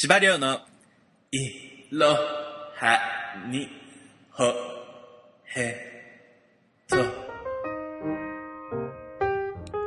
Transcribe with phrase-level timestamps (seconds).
[0.00, 0.60] 司馬の
[1.32, 3.00] いろは
[3.50, 3.68] に
[4.30, 4.44] ほ
[5.56, 5.74] へ
[6.86, 6.96] と。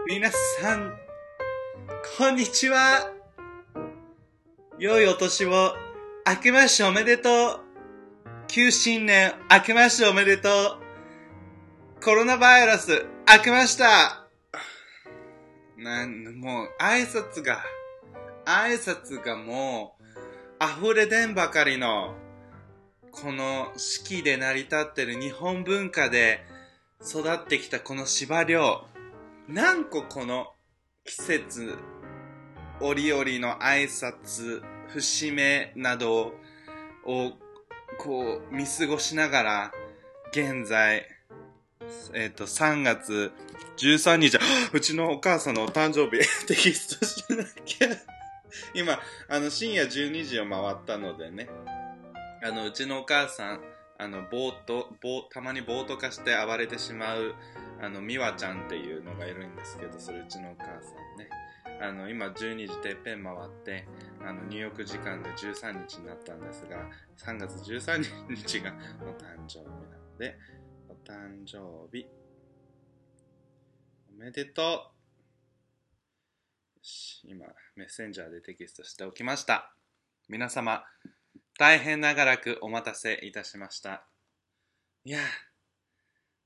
[0.06, 0.92] 皆さん、
[2.18, 3.10] こんにちは。
[4.78, 5.78] 良いお年を、
[6.28, 7.60] 明けましておめでとう。
[8.50, 10.50] 旧新年、明けましておめでと
[11.98, 12.04] う。
[12.04, 14.28] コロナバイラス、明けました。
[15.78, 17.64] なん、もう、挨拶が、
[18.44, 20.01] 挨拶がもう、
[20.64, 22.14] 溢れ出んばかりの、
[23.12, 26.46] この四季で成り立ってる日本文化で
[27.04, 28.86] 育ってきたこの司馬遼。
[29.48, 30.54] 何個この
[31.04, 31.78] 季節、
[32.80, 36.34] 折々の挨拶、節目など
[37.06, 37.32] を、
[37.98, 39.72] こう、見過ごしながら、
[40.32, 41.08] 現在、
[42.14, 43.32] えっ、と、3月
[43.78, 44.38] 13日、
[44.72, 48.21] うちのお母さんのお誕生日、 テキストしなきゃ。
[48.74, 51.50] 今、あの、深夜12時を回ったのでね、
[52.44, 53.62] あの、うちのお母さん、
[53.98, 57.36] あの、ぼーと、ぼー、たまにぼーっと化して暴れてしまう、
[57.80, 61.30] あの、美和ちゃんっていうのがいるんですけど、それうちのお母さんね。
[61.80, 63.88] あの、今12時てっぺん回って、
[64.24, 66.78] あの、入浴時間で13日になったんですが、
[67.18, 70.38] 3月13日がお誕生日なので、
[70.90, 71.58] お誕生
[71.92, 72.08] 日、
[74.16, 75.01] おめでとう。
[77.24, 79.72] 今、メッセンジャーでテキストしておきました。
[80.28, 80.84] 皆様、
[81.60, 84.04] 大変長らくお待たせいたしました。
[85.06, 85.20] いや、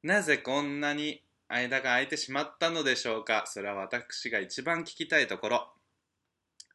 [0.03, 3.45] なぜこんなに間が空いてしまったのでしょうか？
[3.45, 5.73] それは私が一番聞きたいところ。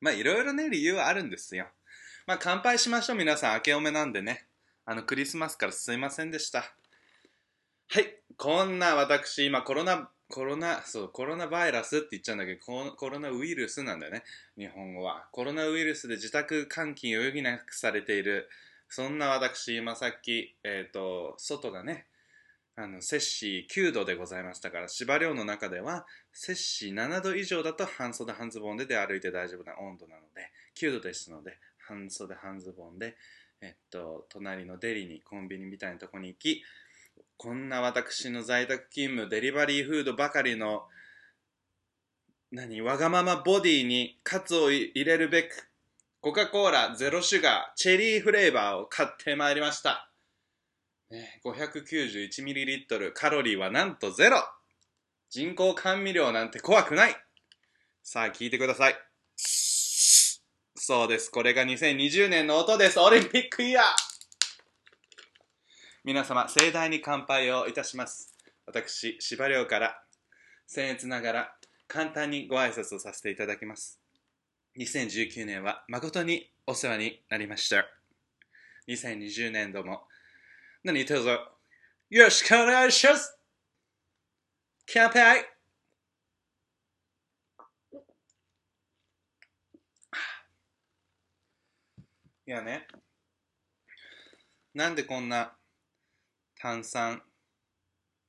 [0.00, 1.66] まあ、いろいろね、理由はあるんですよ。
[2.26, 3.54] まあ、乾杯しましょう、皆さん。
[3.56, 4.46] 明けおめなんでね。
[4.86, 6.60] あの、クリスマスからすいませんでした。
[7.88, 8.16] はい。
[8.36, 14.22] こんな私、今コロナ、コロナ、そう、コロナバイラスって言っちゃうんだけど、コロナウイルスなんだよね。
[14.56, 15.26] 日本語は。
[15.32, 18.48] コロナウイルスで自宅監禁を余儀なくされている、
[18.88, 22.06] そんな私、今さっき、えっ、と、外がね、
[22.76, 33.16] あの、摂氏9度でございましたから、司馬遼の中では、摂氏7度以上だと半袖半ズボンで出歩いて大丈夫な温度なので、9度ですので、半袖半ズボンで、
[33.60, 36.62] えっと、隣のデリに、コンビニみたいなとこに行き、
[37.42, 40.82] こんな私の在宅勤務、デリバリーフードばかりの、
[42.52, 45.70] 何、わがままボディにカツを入れるべく、
[46.20, 50.10] コカ・コーラゼロシュガー、チェリーフレーバーを買ってまいりました。
[51.08, 54.36] ね、591ml、カロリーはなんとゼロ
[55.30, 57.16] 人工甘味料なんて怖くない
[58.02, 58.94] さあ聞いてください。
[60.76, 61.30] そうです。
[61.30, 63.00] これが2020年の音です。
[63.00, 64.09] オリンピックイヤー
[66.02, 68.34] 皆様、盛大に乾杯をいたします。
[68.64, 70.02] 私、司馬遼から、
[70.66, 71.56] 僭越ながら、
[71.88, 74.00] 簡単にご挨拶をさせていただきます。
[74.78, 77.84] 2019年は誠にお世話になりました。
[78.88, 80.04] 2020年度も、
[80.84, 81.38] 何卒よ
[82.10, 83.38] ろしくお願いします
[84.86, 85.44] 乾杯
[92.46, 92.86] いやね、
[94.72, 95.52] なんでこんな
[96.62, 97.22] 炭酸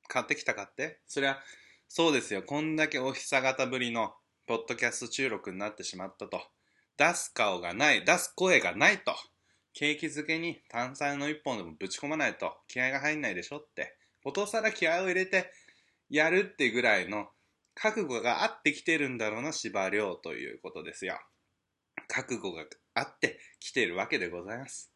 [0.08, 1.00] 買ってきたかって？
[1.06, 1.40] そりゃ
[1.90, 2.44] そうですよ。
[2.44, 4.14] こんだけお久方ぶりの
[4.48, 6.42] ポッドキャスト収録になってしまったと。
[6.98, 9.14] 出す顔がない出す声がないと。
[9.74, 12.56] 景気づけに炭酸の一本でもぶち込まないと。
[12.70, 13.98] 気合が入んないでしょって。
[14.24, 15.52] ことさら気合を入れて
[16.10, 17.28] やるってぐらいの
[17.74, 21.20] 覚悟があってきてるんだろうな司馬遼ということですよ。
[22.08, 22.64] 覚悟が
[22.94, 24.90] あってきてるわけでございます。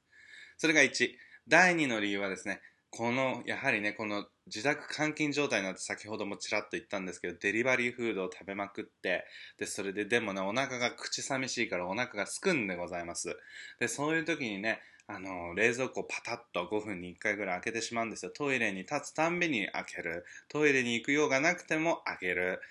[0.58, 1.10] それが1
[1.48, 9.26] 第2の理由はですねこのやはりねこの自宅監禁状態になって先ほどもちらっと言ったんですけどデリバリーフードを食べまくって
[9.58, 13.36] でそれででもねお腹が口寂しいからお腹がすくんでございます。
[13.80, 18.32] でそういう時にねあの冷蔵庫をパタッと5分に1回ぐらい開けてしまうんですよ。
[18.32, 20.26] トイレに立つたんびに開ける。
[20.48, 22.62] トイレに行く用がなくても開ける。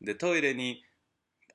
[0.00, 0.84] でトイレに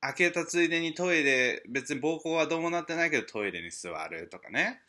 [0.02, 4.82] 開けたついでにトイレ別に膀胱はどうもなってないけどトイレに座るとかね。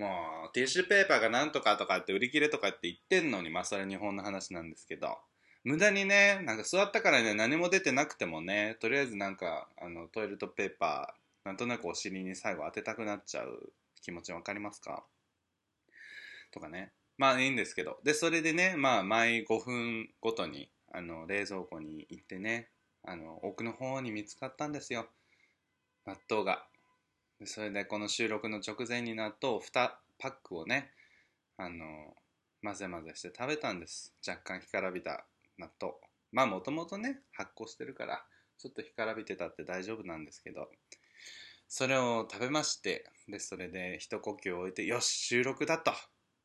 [0.00, 5.18] もうティッシュペーパーがなんとかとかって売り切れとかって言ってんのにまあそれ日本の話なんですけど。
[5.62, 13.70] 無駄にねなんか座ったからね何も出てなくてもねとりあえずなんかあのトイレットペーパーなんとなくお尻に最後当てたくなっちゃう
[14.00, 15.04] 気持ちわかりますか？
[16.50, 16.92] とかね。
[17.18, 17.98] まあいいんですけど。
[18.02, 22.70] でそれでねまあ毎5分ごとにあの冷蔵庫に行ってね
[23.04, 25.08] あの奥の方に見つかったんですよ。
[26.06, 26.64] 納豆が。
[27.46, 30.90] それでこの収録の直前に納豆2パックをね
[31.56, 32.14] あの
[32.62, 34.12] 混ぜ混ぜして食べたんです。
[34.26, 35.24] 若干干からびた
[35.58, 35.94] 納豆。
[36.32, 38.22] まあもともとね発酵してるから
[38.58, 40.68] ちょっと干からびてたって大丈夫なんですけど。
[41.72, 45.92] それを食べましてでそれで一呼吸置いてよし収録だと。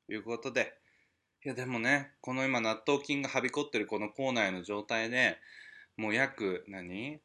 [0.07, 0.77] いうことで。
[1.43, 5.37] いやでもねこの今納豆菌がはびこってるこの口内の状態で
[5.97, 7.19] もう約何？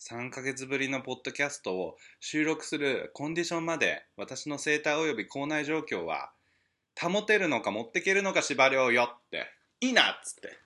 [0.00, 6.30] 3ヶ月ぶりのポッドキャストを収録するコンディションまで私の生態及び口内状況は
[7.00, 9.46] 保てるのか持ってけるのか縛りをよって
[9.80, 10.58] いいなっつって。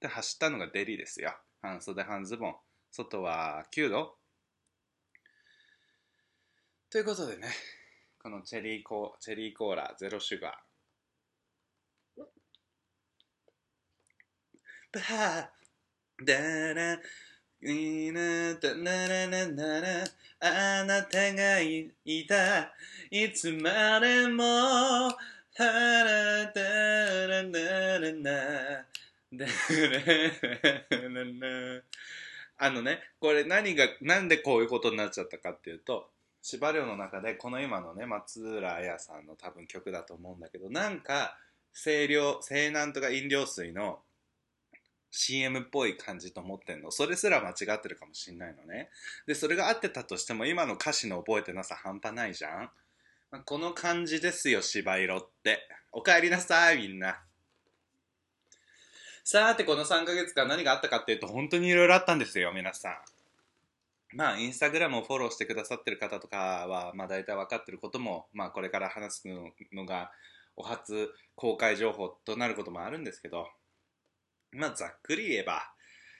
[0.00, 1.34] で走ったのがデリですよ。
[1.60, 2.54] 半袖半ズボン。
[2.90, 4.16] 外は9度
[6.90, 7.48] ということでね
[8.20, 12.22] このチェリーコチェリーコーラゼロシュガー。
[14.92, 15.60] バー。
[16.24, 16.98] ダラ
[17.62, 20.04] いなだならななら
[20.40, 21.92] あなたがい
[22.26, 22.72] た。
[23.10, 25.14] いつまでもは
[25.58, 28.30] らだらならな。
[29.32, 29.46] だ
[30.90, 31.82] らなな
[32.56, 36.08] あのねこれ何がなんでこういうことになっちゃったかっていうと
[36.42, 41.36] 司馬遼の中でこの今のね松浦綾さんの多分曲だと思うんだけどなんか
[41.74, 44.00] 清涼清南とか飲料水の
[45.10, 46.90] CM っぽい感じと思ってんの。
[46.90, 48.90] それすら間違ってるかもしんないのね。
[49.26, 52.70] でそれが合ってたとしても今の歌詞の覚えてなさ半端ないじゃん。
[53.44, 55.68] この感じですよ芝色って。
[55.92, 57.20] おかえりなさいみんな。
[59.24, 62.94] さてこの3ヶ月間何があったかっていうと本当にいろいろあったんですよ皆さん。
[64.12, 69.28] まあ、インスタグラムをフォローしてくださってる方とかは、まあ、大体分かってることも、まあ、これから話す
[69.72, 70.10] のが、
[70.56, 73.46] お初公開情報となることもあるんですけど、
[74.52, 75.62] まあ、ざっくり言えば、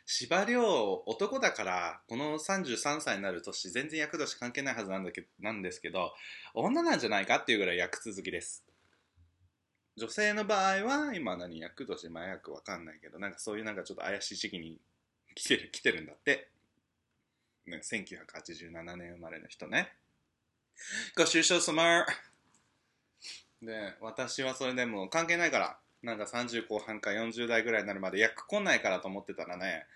[0.06, 6.12] 司馬遼男だからこの33歳になる年全然役年関係ないはずなんだけなんですけど
[6.53, 8.65] 女なんじゃないかっていうぐらい役続きです。
[9.97, 14.81] 女性の場合は今何役年前役わかんないけどなんかそういうなんかちょっと怪しい時期に
[15.37, 16.49] 来てる来てるんだって。
[17.67, 19.93] ね、1987年生まれの人ね。
[21.17, 22.05] ご愁傷様。
[23.62, 29.87] で、私はそれでも関係ないから、なんか30後半か40代ぐらいになるまで役来ないからと思ってたらね、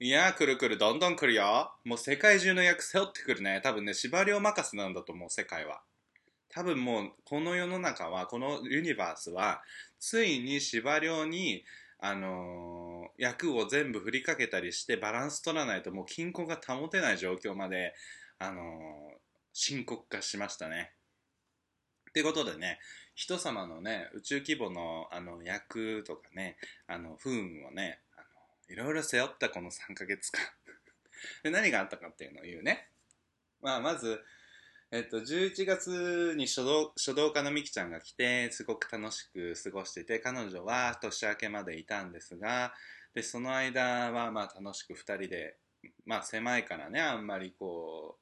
[0.00, 1.72] いや、来る来る、どんどん来るよ。
[1.84, 3.60] もう世界中の役背負ってくるね。
[3.62, 5.82] 多分ね、縛りを任せなんだと思う、世界は。
[6.48, 9.62] 多分もう、この世の中は、このユニバースは、
[10.00, 11.64] ついに縛りに
[12.04, 17.94] あのー、役を全部振りかけたりしてバランス取らないともう均衡が保てない状況まで、
[18.40, 18.64] あのー、
[19.52, 20.90] 深刻化しましたね。
[22.12, 22.78] ってことでね、
[23.14, 28.26] 人様のね、宇宙規模のあの役とかね、あの不運をね、あの
[28.68, 30.42] いろいろ背負ったこの3ヶ月間
[31.42, 31.50] で。
[31.50, 32.90] 何があったかっていうのを言うね。
[33.62, 34.22] まあ、まず、
[34.90, 42.74] えっと、11月に書道書道家のみきちゃんが来て、すごく楽しく過ごしてて、彼女は年明けまでいたんですが、
[43.14, 45.56] で、その間は、まあ、楽しく2人で、
[46.04, 48.21] まあ、狭いからね、あんまりこう、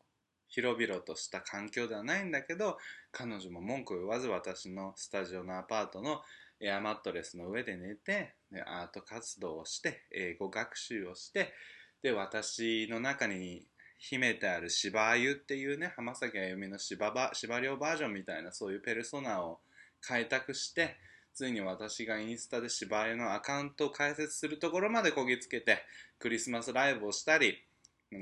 [0.51, 2.77] 広々とした環境ではないんだけど、
[3.11, 6.21] 彼女も文句を言わず私のスタジオのアパートの
[6.61, 11.55] エアマットレスの上で寝て、でアート活動をして、英語学習をして、
[12.03, 13.67] で、私の中に
[14.01, 19.61] 秘めてある芝湯っていうね浜崎あゆみの芝ば芝涼バージョンみたいなそういうペルソナを
[20.01, 20.97] 開拓して
[21.35, 25.85] ついに私がインスタで芝湯のアカウントを開設するところまでこぎつけて
[26.19, 27.63] クリスマスライブをしたり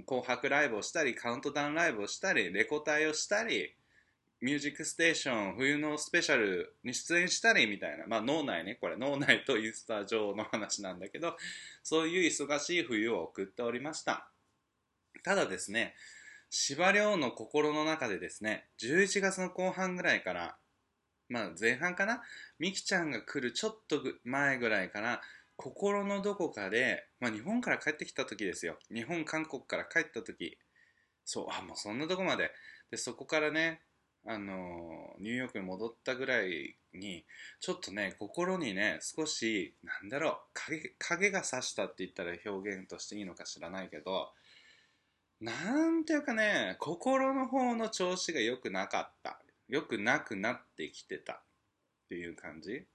[0.07, 3.75] 紅白ライブをしたりカウントダウンライブをしたりレコ大をしたり
[4.41, 11.37] ミュージックステーション冬のスペシャルに出演したりみたいな、まあ脳内ね、これ脳内とインスタ上の話なんだけど、
[11.83, 14.29] そういう忙しい冬を送っておりました。
[15.25, 15.95] ただですね、
[16.51, 20.57] 司馬遼の心の中でですね、11月の後半ぐらいから、
[21.29, 22.23] まあ前半かな、
[22.61, 25.21] みきちゃんが来るちょっと前ぐらいから、
[25.59, 28.79] 心のどこかで、まあ日本から帰ってきた時ですよ。
[28.91, 30.57] 日本、韓国から帰った時。
[31.25, 32.51] そう、あ、もうそんなとこまで。
[32.91, 33.83] で、そこからね、
[34.25, 37.25] あのニューヨークに戻ったぐらいに
[37.61, 44.33] ちょっとね心にね少しなんだろう影影が差したって言ったら表現としていいのか知らないけど
[45.41, 49.41] なんていうかね、心の方の調子が良くなかった。
[49.69, 51.41] 良くなくなってきてたっ
[52.09, 52.87] ていう感じ。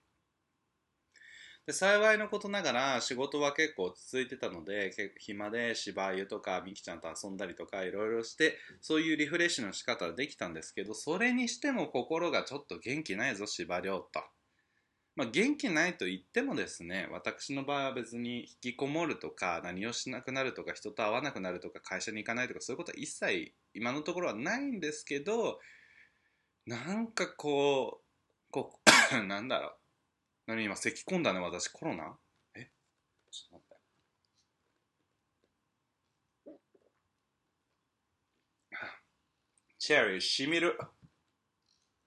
[1.65, 14.22] で幸いのことながら仕事は結構続いてたので暇で芝湯とかみきちゃんと遊んだりとかいろいろしてそういうリフレッシュの仕方はできたんですけどそれにしても心がちょっと元気ないぞ芝涼と。
[15.15, 25.60] まあ、元気ないと言ってもですね私の場合は別に引きこもるとか何をしなくなるとか人と会わなくなるとか会社に行かないとかそういうことは一切今のところはないんですけど
[26.65, 28.79] なんかこうこ
[29.13, 29.82] う なんだろう。
[30.45, 32.17] 何今咳込んだね私コロナ？
[32.55, 32.69] え？
[33.31, 33.73] ちょっと待って
[39.79, 40.77] チェリーしみる。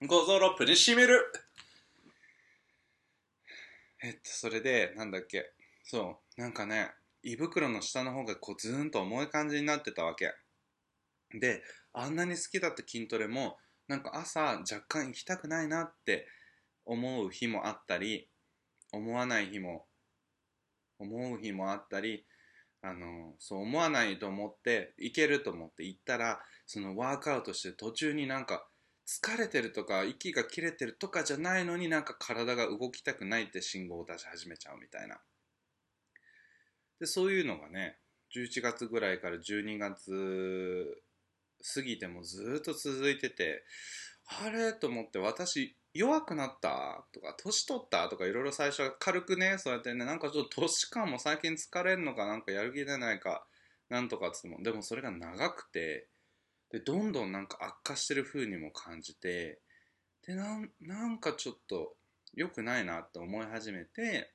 [0.07, 1.31] ゴゾロップにしみる。
[4.03, 5.53] えっと、それで、なんだっけ。
[5.85, 6.91] そう、なんかね、
[7.23, 10.35] 胃袋の下の方がこうズーンと重い感じになってたわけ。
[11.33, 11.63] で、
[11.93, 16.27] あんなに好きだった筋トレも、なんか朝若干行きたくないなって
[16.87, 18.29] 思う日もあったり、
[18.93, 19.87] 思わない日も、
[20.99, 22.25] 思う日もあったり、
[22.81, 28.67] あの、そう思わないと思って、行けると思って行ったら、そのワークアウトして途中になんか
[29.07, 35.21] 疲れてるとか息が切れてるとかじゃないのになんか体が動きたくないって信号を出し始めちゃうみたいな。
[36.99, 37.99] で、そういうのがね、
[38.35, 41.03] 11月ぐらいから12月
[41.75, 43.65] 過ぎてもずっと続いてて、
[44.43, 44.73] あれ？
[44.73, 53.47] と思って私弱くなったとか年取ったとかいろいろ最初は軽くねそうやってねなんかちょっと年感も最近疲れんのかなんかやる気出ないか
[53.89, 56.09] なんとかっつってもでもそれが長くて
[56.71, 59.61] でどんどんなんか悪化してる風にも感じて
[60.27, 61.95] でなんなんかちょっと
[62.35, 64.33] 良くないなって思い始めて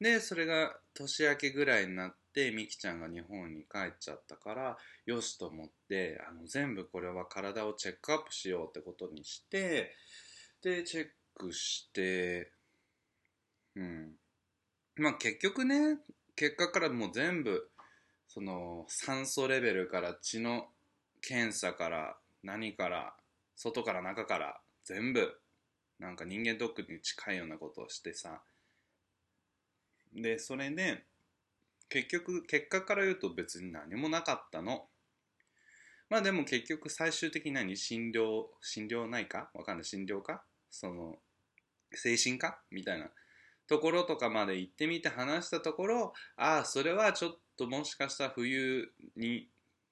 [0.00, 4.76] でそれが年明けぐらいになっってみきちゃんが日本に帰っちゃったから
[5.06, 9.92] よしと思ってあの全部これは体をチェックアップしようってことにして
[10.62, 12.52] でチェックして
[13.74, 14.12] うん。
[14.96, 15.98] まあ結局ね
[16.36, 17.68] 結果からもう全部
[18.28, 20.66] その酸素レベルから血の
[21.20, 23.14] 検査から何から
[23.56, 25.40] 外から中から全部
[25.98, 28.40] なんか人間ドックに近いようなことをしてさ。
[30.14, 31.04] でそれで
[31.88, 34.86] 結局結果から言うと別に何もなかったの。
[36.10, 37.76] まあでも結局最終的に何？
[37.76, 39.84] 診療診療ないかわかんない。
[39.84, 41.16] 診療かその
[41.92, 42.58] 精神科？
[42.70, 43.10] みたいな。
[43.68, 49.46] ところとかまで行ってみて話したところああそれはちょっともしかしたら冬に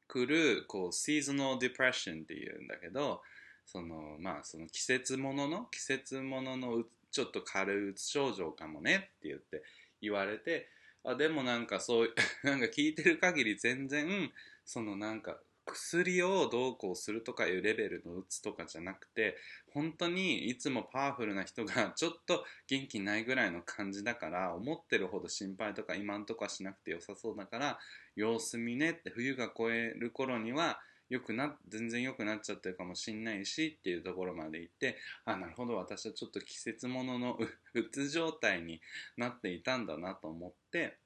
[0.08, 3.20] 来るこうシーズナルディプレッションっていうんだけど
[3.66, 9.62] そのまあその季節ものの季節もののちょっと軽いうつ症状かもねって言って
[10.00, 10.68] 言われて
[11.06, 14.32] あでもなんかそう なんか聞いてる限り全然
[14.64, 19.36] そのなんか薬をどうこうするとかいうレベルのうつとかじゃなくて
[19.72, 27.78] 本当にいつもパワフルな人がちょっと元気ないぐらいの感じだから思ってるほど心配とか今んとこはしなくて良さそうだから
[28.16, 37.34] 様子見ねって冬が越える頃には良くな全然良くなっちゃってるかもしんないしっていうところまで行ってあなるほど私はちょっと季節ものの
[37.74, 38.80] ううつ状態に
[39.16, 40.98] なっていたんだなと思って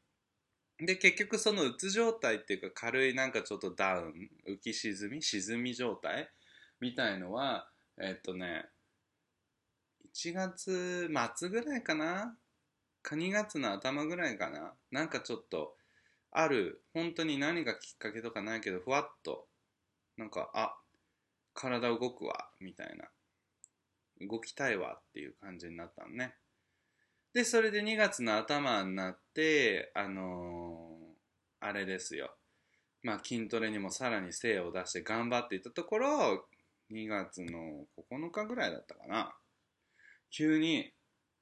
[0.78, 6.30] で結局そのうつ状態っていうか軽いなんかちょっとダウン浮き沈み沈み状態
[6.80, 8.66] みたいのはえっとね
[10.14, 12.36] 1月末ぐらいかな？
[13.02, 14.74] か2月の頭ぐらいかな？
[14.90, 15.76] なんかちょっと
[16.32, 19.46] ある本当に何がきっかけとかないけどふわっと
[20.20, 20.76] なんかあ
[21.54, 23.08] 体動くわみたいな。
[24.20, 26.34] 動きたいわっていう感じになったのね。
[27.32, 32.34] でそれで2月の頭になってあのーあれですよ。
[33.02, 36.44] まあ筋トレにもさらに精を出して頑張っていったところ
[36.92, 39.34] 2月の9日ぐらいだったかな。
[40.30, 40.92] 急に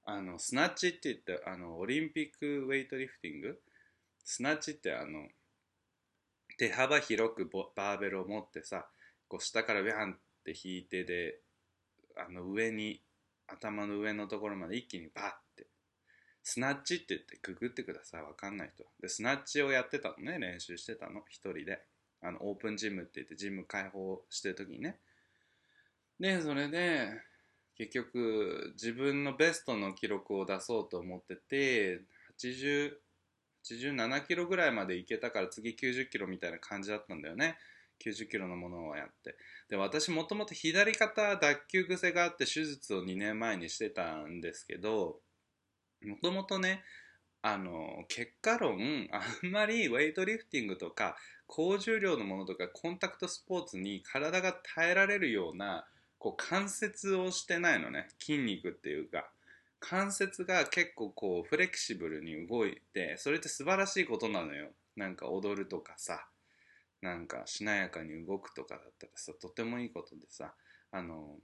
[0.05, 3.61] あのスナッチって言ってあのオリンピックウェイトリフティング？
[4.25, 5.27] スナッチってあの
[6.59, 8.87] 手幅広くバーベルを持ってさ
[9.29, 11.39] こう下からビャンって引いてで
[12.17, 13.01] あの上に
[13.47, 15.25] 頭の上のところまで一気にバッ
[15.57, 15.67] て。
[16.43, 18.85] スナッチって言ってググってくださいわかんない人。
[19.01, 21.83] でスナッチをやってたのね練習してたの一人で。
[22.21, 24.99] あのオープンジムって言ってジム開放してる時にね。
[26.19, 27.11] でそれで
[27.77, 32.01] 結局自分のベストの記録を出そうと思ってて
[32.41, 32.93] 80
[33.75, 37.57] 87キロぐらいまでいけたから次90キロみたいな感じだったんだよね。
[38.05, 39.37] 90キロのものをやって。
[39.69, 45.21] で私もともと左肩脱臼癖があって手術を2年前にしてたんですけど
[46.03, 46.83] もともとね
[47.43, 55.87] あの結果論あんまりウェイトリフティングとか高重量のものとかコンタクトスポーツに体が耐えられるような
[56.19, 58.09] こう関節をしてないのね。
[58.21, 59.31] 筋肉っていうか。
[59.81, 64.71] 関節が結構こうフレキシブルに動いてそれって素晴らしいことなのよ。
[64.97, 66.27] なんか踊るとかさ
[67.01, 70.55] なんかしなやかに動くとかだったらさとてもいいことでさ
[70.91, 71.37] あの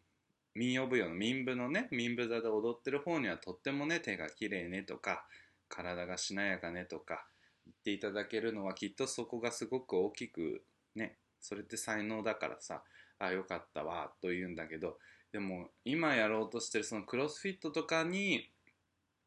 [0.54, 5.24] 民謡舞踊の民舞のね民舞座で踊ってる方にはとってもね手が綺麗ねとか
[5.68, 7.26] 体がしなやかねとか
[7.64, 10.62] 言っていただけるのはきっとそこがすごく大きく
[10.94, 12.82] ねそれって才能だからさ
[13.18, 14.98] あよかったわと言うんだけど
[15.34, 18.48] でも今やろうとしてるそのクロスフィットとかに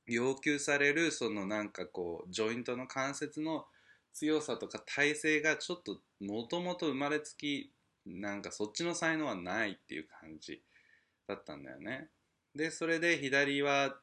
[0.06, 3.66] 要求されるそのなんかこうジョイントの関節の
[4.14, 7.74] 強さとか体勢がちょっともともと生まれつき
[8.06, 10.62] なんかそっちの才能はないっていう感じ
[11.28, 12.08] だったんだよね。
[12.56, 13.98] でそれで左は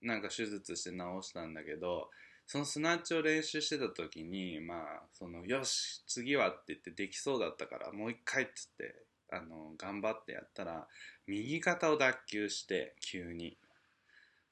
[0.00, 2.10] なんか手術して治したんだけど
[2.46, 10.86] そのスナッチを練習してた時にまあそのよし次はって言ってできそうだったからもう一回っつってあの頑張ってやったら
[11.26, 13.56] 右肩を脱臼して急に。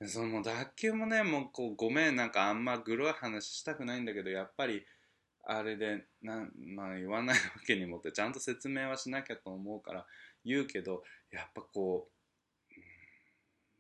[0.05, 4.85] その脱臼もねもうこうごめんなんかあんまグロい話したくないんだけどやっぱり
[5.47, 10.07] あれでな、まあ、言わないわけにもってちゃんと説明はしなきゃと思うから
[10.45, 11.03] 言うけど
[11.33, 12.17] やっぱこう、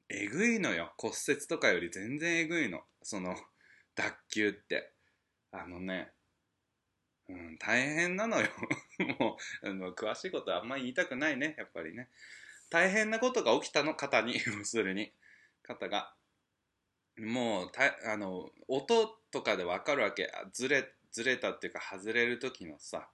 [0.09, 0.93] えぐいのよ。
[0.99, 2.81] 骨折とかより全然えぐいの。
[3.03, 3.37] その
[3.95, 4.93] 脱臼って。
[5.53, 6.12] あのね
[7.28, 8.49] うん、大変なのよ。
[9.18, 12.09] もうあの詳しいことはあんまり言いたくないねやっぱりね。
[12.71, 14.35] 大変なことが起きたの方に。
[14.47, 15.12] 要するに。
[15.62, 16.14] 方が。
[17.18, 20.30] もうたあの音とかで分かるわけ。
[20.52, 23.09] ずれずれたっていうか外れる時のさ。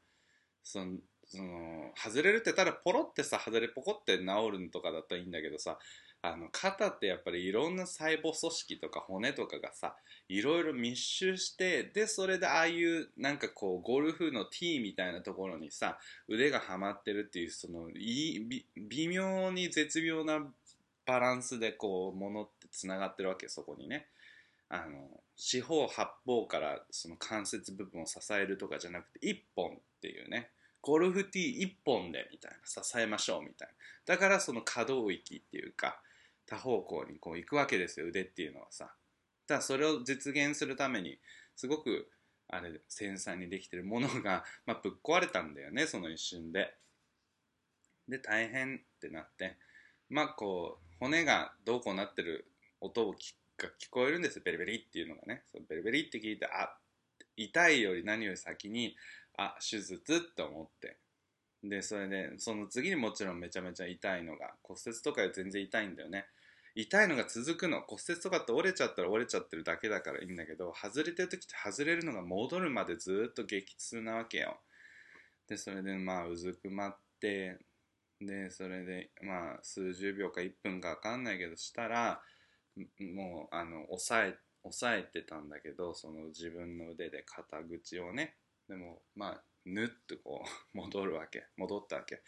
[0.62, 5.78] そのその外れるってたらポロってさ外れポコって治るとかだったらいいんだけどさ。
[6.24, 9.96] あの肩ってやっぱりいろんな細胞組織とか骨とかがさ
[10.28, 15.98] いろいろ密集してでそれでああいうなんかこうゴルフの T みたいなところにさ
[16.28, 20.46] 腕がはまってるっていうそのい微妙に絶妙な
[21.04, 24.06] バランスでこうものってつながってるわけそこにね。
[24.68, 30.50] あの四方八方からその関節部分を支えるとかじゃなくて一本っていうね。
[30.80, 33.74] ゴルフ T 一本でみたいな支えましょうみたいな。
[34.14, 36.00] だからその可動域っていうか
[36.46, 38.92] 多方向にこう行くわけですよ腕っていうのはさ。
[39.46, 41.18] ただそれを実現するために
[41.56, 42.08] すごく
[42.48, 46.74] あれ繊細にできてるものが、 まあ、ぶっ壊れたんだよねその一瞬で。
[48.08, 49.56] で大変ってなって。
[50.08, 52.46] まあこう骨がどうこうなってる
[52.80, 55.44] 音を聞が聞こえるんですベリベリっていうのがね。
[55.50, 56.76] そのベリベリって聞いてあ
[57.36, 58.96] 痛いより何より先に
[59.36, 60.98] あ手術って思って。
[61.64, 66.26] でそれでその次にもちろんめちゃめちゃ痛いのが骨折とかより全然痛いんだよね。
[66.74, 67.82] 痛いのが続くの。
[67.82, 74.58] 骨折とかって折れちゃったら折れちゃってるだけだからいいんだけど外れてる時って外れるのが戻るまでずっと激痛なわけよ。
[75.48, 77.58] でそれでまあうずくまって
[78.20, 82.22] でそれでまあ数十秒か1分か分かんないけどしたら
[83.14, 88.36] もうあの押さえ押さえてたんだけどその自分の腕で肩口をね。
[88.68, 90.44] でもまあぬっとこ
[90.74, 91.44] う戻るわけ。
[91.56, 92.16] 戻ったわけ。
[92.16, 92.22] で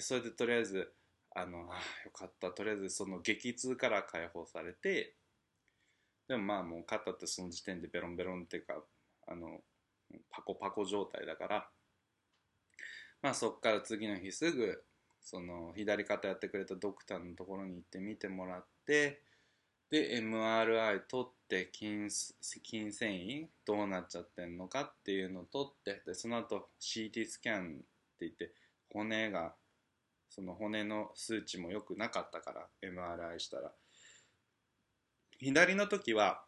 [0.00, 0.92] それでとりあえず
[1.34, 2.50] あのあよかった。
[2.50, 5.14] とりあえずその激痛から解放されて
[6.28, 8.74] でもまあもう肩ってその時点でベロンベロンっていうか
[9.26, 9.60] あの
[10.30, 11.68] パコパコ状態だから
[13.20, 14.84] まあそっから次の日すぐ
[15.20, 19.22] その左肩やってくれたドクターのところに行って見てもらって
[19.90, 22.08] で MRI 取って筋
[22.44, 27.84] 筋繊維どうなっちゃってんのかっていうのを取ってでその後 CT スキャンって
[28.20, 28.52] 言って
[28.92, 29.52] 骨が
[30.30, 33.72] その骨の数値も良くなかったから MRI したら。
[35.40, 36.42] 左の時は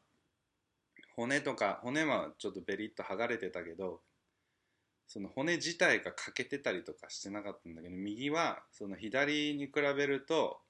[1.17, 4.01] 骨とか骨はちょっとベリッと剥がれてたけど
[5.09, 10.61] その骨自体が欠けてたりとかしてなかったんだけど右はその左に比べると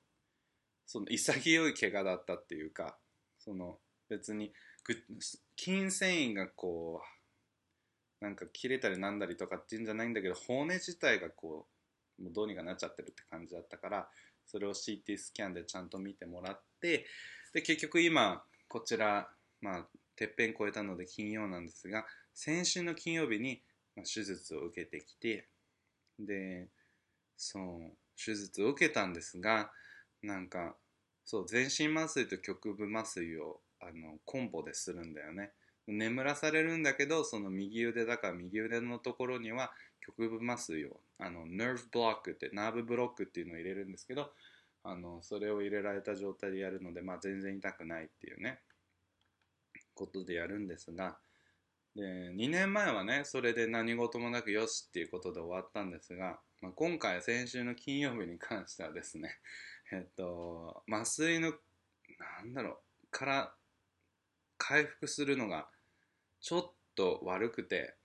[0.87, 2.97] その潔い怪我だったっていうか
[3.39, 3.79] その
[4.13, 4.53] 別に
[5.57, 7.01] 筋繊維がこ
[8.21, 11.67] うなんか切れたりなんだりとかっていうんじゃないんだけど骨自体がこ
[12.19, 14.09] うもうどうにかなっちゃってるって感じだったから
[14.47, 17.07] それを CT スキャンでちゃんと見てもらって
[17.55, 19.29] で結局今こちら
[19.61, 23.63] まあてっぺん越えたので金曜なんですが先週の金曜日に
[23.97, 25.49] 手術を受けてきて
[26.19, 26.69] で
[27.37, 29.71] そう手術を受けたんですが
[30.23, 30.77] なんか
[31.25, 35.53] そう全身麻酔と局部麻酔をあのコンボでするんだよね。
[35.87, 44.31] 眠らされるんだけどその右腕だから右腕のところには局部麻酔をあの nerve block ってナーブブロックっていうのを入れるんですけど
[44.85, 48.59] あのそれを入れられた状態でやるので、まあ、全然痛くないっていうね
[49.95, 51.17] ことでやるんですが
[51.95, 59.37] で2年前はねそれで何事もなくよしっていうことで終わったんですが、まあ、今回先週の金曜日に関してはですね
[59.93, 61.53] えっと麻酔の
[62.41, 62.77] なんだろう
[63.11, 63.53] から
[64.63, 65.67] 回復するのが
[66.41, 67.97] ちょっと悪くて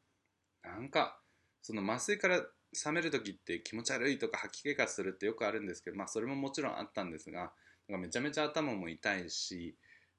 [0.63, 1.20] なんか
[1.62, 7.52] その麻酔から冷める時って気持ち悪いとか吐き気がするってよくあるんですけどまあそれももちろんあったんですが
[7.88, 9.76] なんかめちゃめちゃ頭も痛いし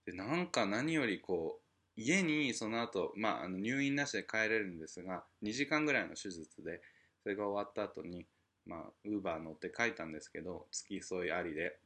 [0.07, 6.81] でなんか何よりこう家にその後、まあ、あの入院なしで帰れるんですが2時間ぐらいの手術で
[7.25, 8.27] それが終わった後に
[8.65, 11.77] まあウーバー乗って書いたんですけど付き添いありで。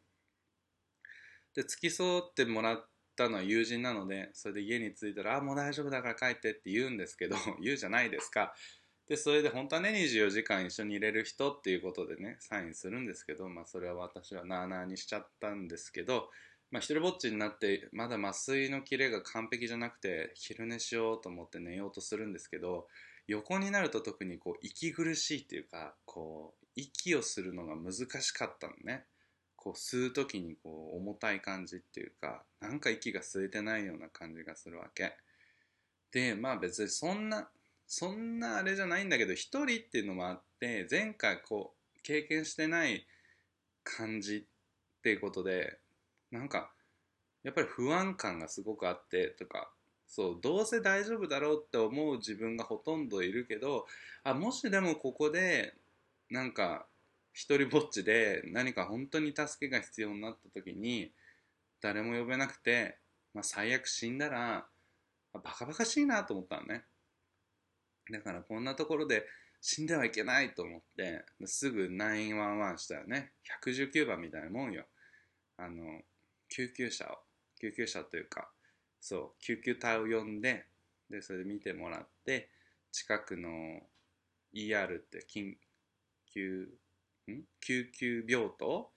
[1.55, 8.55] で付き添ってもらったのは友人なのでそれで家に着いたら「あもう大丈夫だから帰って」って言うんですけど 言うじゃないですか。
[9.09, 16.31] でそれで本当はね24時間一緒にいれる人っていうことでねサインするんですけど、まあ、それは私はなあなあにしちゃったんですけど、
[16.71, 22.87] まあ、一人ぼっちになってまだ麻酔のキレが完璧じゃなくて昼寝しようと思って寝ようとするんですけど
[23.27, 29.05] 横になると特にこう息苦しいっていうかこう息をするのが難しかったのね。
[29.63, 35.17] こう吸う時にこう重たい感じっていうかなんか息が吸えてないような感じがするわけ。
[36.11, 37.49] でまあ別にそんな
[37.87, 43.07] そんなあれじゃないんだけど一人っていうのもあって前回こう経験してない
[43.85, 45.79] 感じっていうことで
[46.33, 46.73] なんか
[47.45, 49.71] やっぱり不安感がすごくあってとか
[50.09, 53.87] そうどうせ大丈夫だろうって思う自分がほとんどいるけど
[54.25, 55.75] あもしでもここで
[56.31, 56.87] なんか
[57.33, 61.13] 一人ぼっちで何か本当に助けが必要になった時に
[61.81, 62.99] 誰も呼べなくて、
[63.35, 64.67] まあ、最悪死んだら
[65.33, 66.85] バカバカしいなと思ったのね。
[68.11, 69.27] だからこんなところで
[69.61, 73.33] 死んではいけないと思ってすぐ911したよね。
[73.65, 74.85] 119番みたいなもんよ。
[75.57, 76.01] あの
[76.49, 77.19] 救急車を。
[77.63, 78.51] 救急車というか
[79.01, 80.67] そう救急隊を呼んで
[81.09, 82.49] でそれで見てもらって
[82.91, 83.49] 近くの
[84.53, 85.55] ER って緊
[86.35, 86.69] 急
[87.61, 88.91] 救急病棟？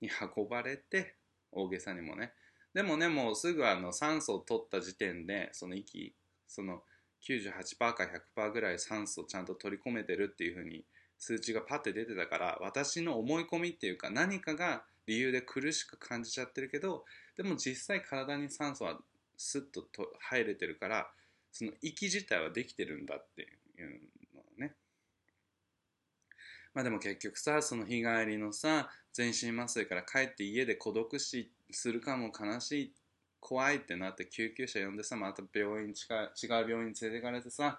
[0.00, 1.16] に運ばれて
[1.50, 2.32] 大げさにもね。
[2.74, 6.12] でもねもうすぐあの酸素を取った時点でその息
[6.48, 6.82] その
[7.26, 7.94] 98%か
[8.36, 10.84] 100%ぐらい酸素をちゃんと取り込めてるっていう風に
[11.18, 17.04] 数値がパッて出てたから私の思い込みっていうか何かが理由で苦しく感じちゃってるけど
[17.36, 18.98] でも実際体に酸素は
[19.36, 21.08] スッとと入れてるから
[21.52, 23.44] その息自体はできてるんだってい
[23.84, 24.00] う
[26.74, 32.92] まあでも結局さその日帰りのさ全身麻酔から帰って家で孤独死するかも悲しい
[33.40, 37.78] 怖いってなって救急車呼んでさまた病院違う病院に連れてかれてさ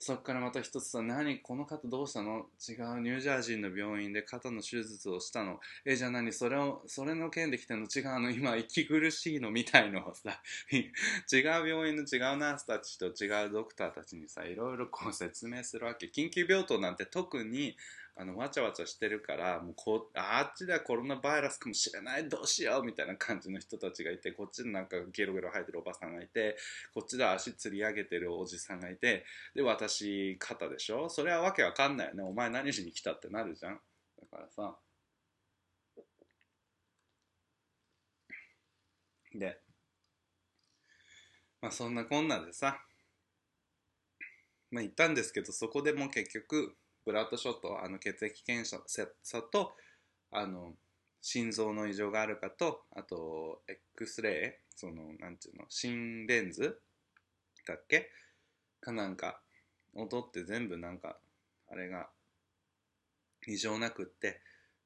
[0.00, 2.46] そっからまた一つさ、何この方どうしたの？
[2.68, 5.58] 違う、ニュージャージーの病院で肩の手術をしたの？
[5.84, 6.32] え、じゃあ何？
[6.32, 7.86] それを、それの件で来てんの？
[7.92, 8.30] 違うの？
[8.30, 9.50] 今、息苦しいの？
[9.50, 16.06] みたいのをさ、 違う病院の違うナースたちと違うドクターたちにさ、いろいろこう説明するわけ。
[16.06, 17.76] 緊急病棟なんて特に、
[18.20, 26.56] あのわちゃわちゃしてるからもうこあっちではコロナバイラスかもしれないどうしようみたいな感じの人たちがいてこっちでなんかゲロゲロ吐いてるおばさんがいて
[26.92, 31.08] こっちでは足つり上げてるおじさんがいてで私肩でしょ？
[31.08, 32.24] それはわけわかんないよね。
[32.24, 33.80] お前何しに来たってなるじゃん。
[34.20, 34.76] だからさ。
[39.32, 39.60] で
[41.60, 42.80] まあそんなこんなでさ。
[44.72, 49.72] まあ行ったんですけどそこでも結局ブラッドショットあの血液検査と
[50.30, 50.74] あの
[51.20, 53.62] 心臓の異常があるかとあと
[53.96, 56.80] X レイそのなんていうの心レンズ
[57.66, 58.10] だっけ？
[58.80, 59.40] かなんか
[59.94, 61.18] を取って全部なんか
[61.70, 62.08] あれが
[63.46, 64.40] 異常なくって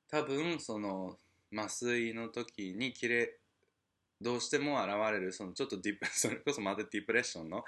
[0.09, 1.18] 多分その
[1.55, 3.37] 麻酔の時に切れ
[4.23, 7.65] どうしても現れるそのちょっとディプ それこそまたディプレッションの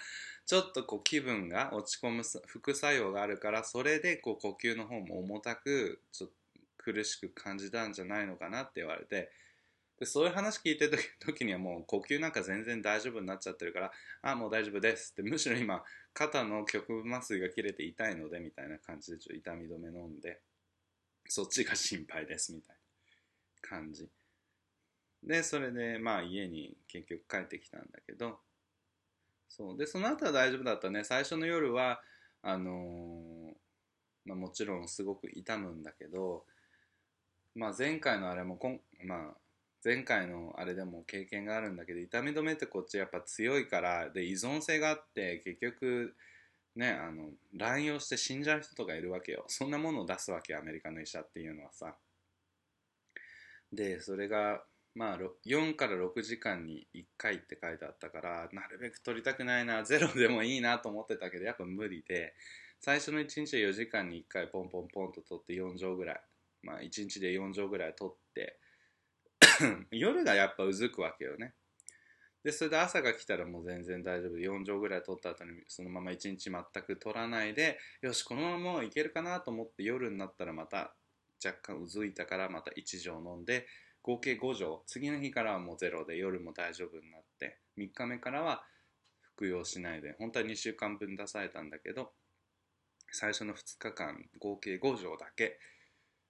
[0.47, 6.35] ちょっとこう気分が落ち込む副作用があるからそれでこう呼吸の方も重たくちょっと
[6.79, 9.31] 苦しく感じたんじゃないのかなって言われて
[9.99, 20.40] でそういう話聞いてる時 にはもう呼吸なんか全然大丈夫になっちゃってるからあもう大丈夫ですってむしろ今肩の極麻酔が切れて痛いのでみたいな感じでちょっと痛み止め飲んで
[21.29, 24.09] そっちが心配ですみたいな感じ。
[25.24, 28.38] でそれでまあ家に結局帰ってきたんだけど。
[29.48, 29.76] そう。
[29.76, 31.04] でその後は大丈夫だったね。
[31.04, 32.00] 最初の夜は
[32.42, 36.44] あのー、まあ、もちろんすごく痛むんだけど、
[37.54, 39.34] まあ、前回のあれもこん、まあ、
[39.84, 46.14] 前回のあれでも経験があるんだけど痛み止めってこっちやっぱ強いからで依存性があって結局
[46.74, 49.44] ねあの乱用して死んじゃう人とかいるわけよ。
[49.48, 51.94] そんなものを出すわけアメリカの医者っていうのはさ。
[53.72, 54.62] でそれが
[54.94, 62.35] まあ、4から6時間に1回って書いてあったからなるべく取りたくないな ゼロでもいいなと思ってたけどやっぱ無理で
[62.78, 66.22] 最初の1日は4時間に1回ポンポンポンと取って4錠ぐらい
[66.62, 68.59] まあ1日で4錠ぐらい取って
[69.90, 71.54] 夜がやっぱうずくわけよね。
[72.44, 74.37] でそれで朝が来たらもう全然大丈夫。
[74.37, 80.94] で4錠ぐらい取った後にそのまま1日全く取らないでよしこのままいけるかなと思って夜になったらまた
[81.44, 83.66] 若干うずいたからまた1錠飲んで
[84.05, 84.83] 合計5錠。
[84.87, 87.59] 次の日からはもうゼロで夜も大丈夫になって。
[87.79, 88.62] 3日目からは
[89.23, 90.14] 服用しないで。
[90.19, 92.12] 本当は2週間分出されたんだけど
[93.11, 95.59] 最初の2日間合計5錠だけ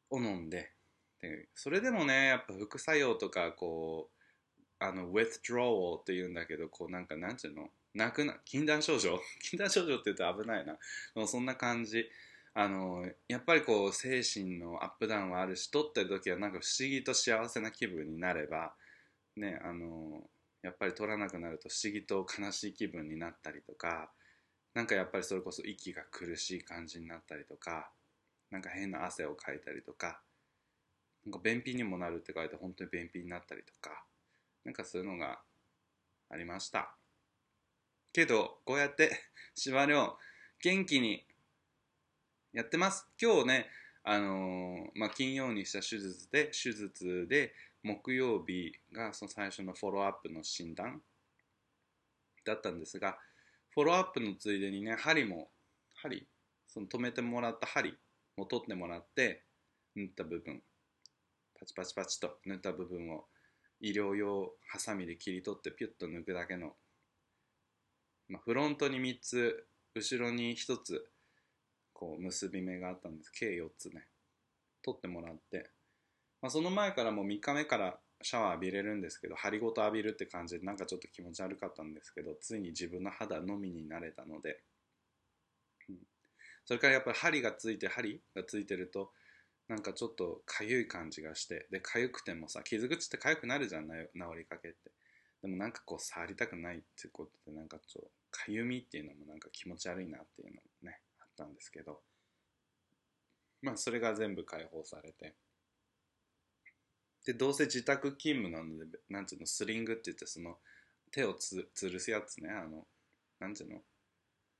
[0.08, 0.72] を飲んで。
[1.20, 4.14] でそれでもねやっぱ副作用とかこう
[4.78, 7.68] あの withdrawal っていうんだけどこうなんかなんていうの？
[7.94, 9.18] 泣くな禁断症状？
[9.42, 10.78] 禁断症状って言うと危ないな。
[11.26, 12.08] そんな感じ。
[12.56, 18.72] あのやっぱりこう精神のアップダウンはあるし撮ってる時はなんか不思議と幸せな気分になれば
[19.36, 20.22] ねあの
[20.62, 24.08] やっぱり撮らなくなると不思議と悲しい気分になったりとか
[24.72, 27.90] なんかやっぱりそれこそ息が苦しい感じになったりとか
[28.50, 30.20] なんか変な汗をかいたりとか
[31.26, 34.04] なんか便秘にもなるって書いて本当に便秘になったりとか
[34.64, 35.40] なんかそういうのが
[36.30, 36.94] ありました。
[38.12, 39.10] けどこうやって
[39.54, 40.16] 司馬遼
[40.62, 41.24] 元気に
[42.54, 43.04] やってます。
[43.20, 43.66] 今日ね
[44.04, 51.02] あのー、まあ、金曜にした手術で手術で木曜日がその最初のフォローアップの診断
[52.46, 53.18] だったんですが
[53.70, 55.48] フォローアップのついでにね針も
[55.94, 56.28] 針
[56.68, 57.96] その止めてもらった針
[58.36, 59.42] も取ってもらって
[59.96, 60.62] 縫った部分
[61.58, 63.24] パチパチパチと縫った部分を
[63.80, 66.74] 医療用ハサミで切り取ってピュッと抜くだけの、
[68.28, 71.04] まあ、フロントに3つ後ろに1つ
[71.94, 73.30] こう結び目があったんです。
[73.30, 74.06] 計4つね。
[74.82, 75.70] 取ってもらって、
[76.42, 84.60] まあ、その前からもう3日目からシャワー浴びれるんですけど針ごと浴びるって感じでなんかちょっと気持ち悪かったんですけどついに自分の肌のみになれたので、
[85.88, 85.96] うん、
[86.66, 89.10] それからやっぱり針がついて針がついてると
[89.68, 93.94] なんかちょっとかゆい感じがしてでかゆくてもさ傷口ってかゆくなるじゃん治
[94.36, 94.90] りかけって。
[95.42, 100.62] でもなんかこう触りたくないってことでなんかちょっとかゆみっていうのもなんか気持ち悪いなっていうのも
[101.34, 102.00] ったんですけど
[103.60, 105.34] まあそれが全部解放されて。
[107.24, 110.58] でどうせ自宅勤務なのでなんていうのスリングって言ってその
[111.10, 112.86] 手をつ吊るすやつねあの
[113.40, 113.80] なんていうの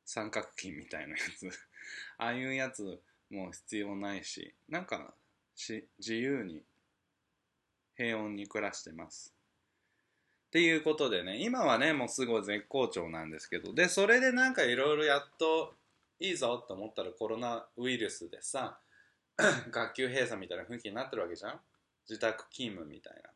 [0.07, 1.47] 三角筋みたいなやつ。
[2.17, 5.15] ああいうやつもう必要ないしなんか
[5.55, 6.65] し自由に
[7.97, 9.35] 平穏に暮らしてます。
[10.49, 15.75] っていうことでね今はねもうすごい絶好調なんですけどでそれでなんかいろいろやっと
[16.29, 18.79] いいぞと思ったらコロナウイルスでさ
[19.71, 21.61] 学級閉鎖みたいな雰囲気になってるわけじゃん？
[22.09, 23.31] 自宅勤務みたいな。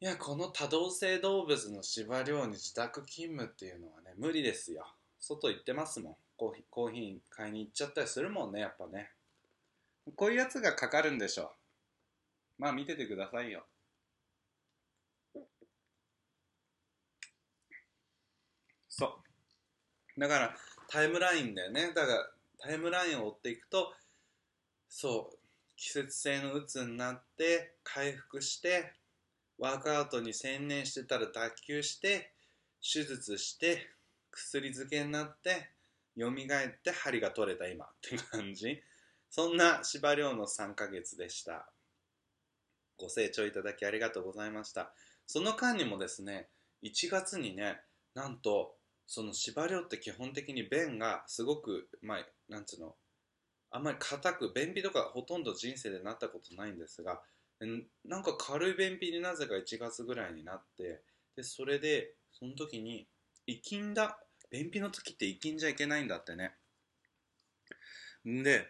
[0.00, 4.86] いやこの多動性動物の芝量に自宅勤務っていうのはね無理ですよ。
[5.18, 6.16] 外行ってますもん。
[6.36, 9.12] コーヒーコーヒー買いに行っちゃったりするもんねやっぱね。
[10.16, 11.50] こういうやつがかかるんでしょう。
[12.58, 13.66] まあ見ててくださいよ。
[18.88, 19.06] そ
[20.16, 20.20] う。
[20.20, 20.56] だから
[20.94, 21.88] タイムラインだよね。
[21.92, 23.92] だからタイムラインを追っていくと
[24.88, 25.36] そう
[25.76, 28.92] 季節性のうつになって回復して
[29.58, 32.30] ワークアウトに専念してたら脱臼して
[32.80, 33.90] 手術して
[34.30, 35.70] 薬漬けになって
[36.16, 36.32] 蘇っ
[36.84, 37.86] て針が取れた今。
[37.86, 38.80] って感じ。
[39.30, 41.66] そんな司馬遼の3ヶ月でした。
[42.96, 44.92] ご清聴いただきありがとうございました。
[45.26, 46.46] その間にもですね
[46.84, 47.80] 1月にね
[48.14, 48.76] なんと
[49.06, 52.94] その司馬遼って基本的に便がすごくまあなんつうの
[53.70, 57.20] あんまり硬く便秘とかほとんど人生でなったことないんですが
[58.04, 61.02] なんか軽い便秘になぜか1月ぐらいになって
[61.36, 63.06] でそれでその時に
[63.46, 64.18] 生きんだ
[64.50, 66.54] 便秘の時って生きんじゃいけないんだってね。
[68.24, 68.68] で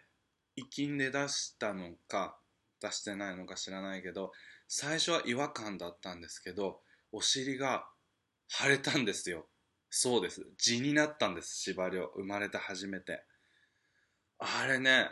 [0.57, 2.39] 生きんで出したのか
[2.81, 4.33] 出してないのか知らないけど
[4.69, 6.81] 最初は違和感だったんですけど
[7.13, 7.87] お尻が
[8.49, 9.47] 腫れたんですよ。
[9.97, 13.25] そうです痔になったんです司馬遼生まれて初めて
[14.39, 15.11] あれね、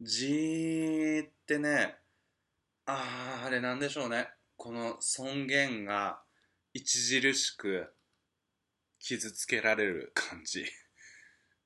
[0.00, 1.96] G ってね、
[2.86, 4.28] ああ、あれなんでしょうね。
[4.56, 6.20] この尊厳が
[6.76, 7.92] 著しく
[8.98, 10.64] 傷つけられる感じ。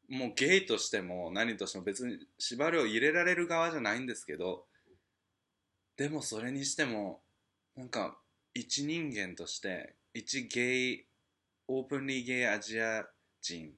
[0.08, 4.66] もうゲイとしても何としても別に縛りを入れられる側じゃないんですけど、
[5.96, 7.20] でもそれにしても、
[7.74, 8.16] なんか
[8.54, 11.07] 一人間として、一ゲイ、
[11.68, 13.04] オープンリーゲイアジア
[13.40, 13.72] 人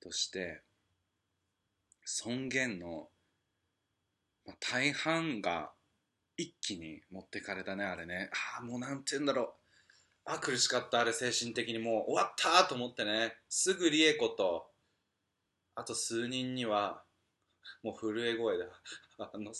[0.00, 0.62] として、
[2.04, 3.08] 尊厳の、
[4.58, 5.72] 大半が
[6.36, 8.30] 一気に持ってかれたねあれね。
[8.56, 10.30] ああもうなんて言うんだろう。
[10.32, 11.12] あ苦しかったあれ。
[11.12, 13.36] 精神的にもう終わったと思ってね。
[13.48, 14.70] すぐリエコと
[15.74, 17.02] あと数人には
[17.82, 18.64] もう震え声で
[19.18, 19.52] 「あの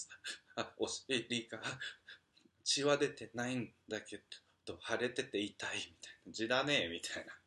[0.56, 1.60] あお尻が
[2.64, 4.22] 血は出てないんだけ
[4.64, 7.39] ど腫れてて痛い」みたいな「血だね」みたいな。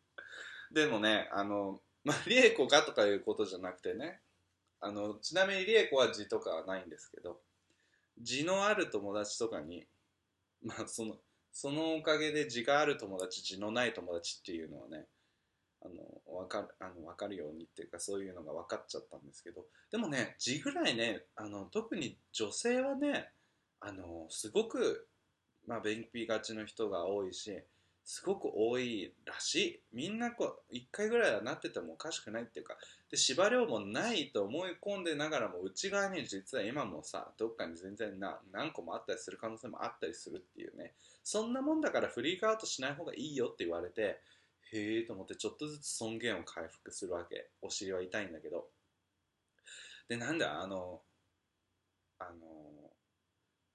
[0.74, 4.20] でもねあのまあリエコがとかいうことじゃなくてね
[4.82, 7.38] あのちなみに理恵子は字とかはないんですけど
[8.22, 9.86] 字のある友達とかに
[10.62, 11.16] まあその
[11.54, 15.06] そのおかげで字がある友達字のない友達っていうのはね
[15.86, 23.30] あの分かるあの分かるようにっていうかそういうのが分かっちゃったんですけどでもね字ぐらいねあの特に女性はね
[23.80, 25.08] あのすごく、
[25.68, 27.64] まあ、便秘がちの人が多いし
[28.06, 29.80] すごく多いらしい。
[29.94, 32.76] みんなこう1回ぐらいはなっててもおかしくないっていうか
[33.10, 40.94] で芝量もないと思い込んでながらも内側に実は今もさどっかに全然な何個もあったりする可能性もあったりするっていうね。
[41.24, 44.20] そんなもんだからフリークアウトしない方がいいよって言われて
[44.74, 47.48] へえと思ってちょっとずつ尊厳を回復するわけ。
[47.62, 48.68] お尻は痛いんだけど。
[50.10, 51.02] でなんだあの
[52.20, 52.74] あの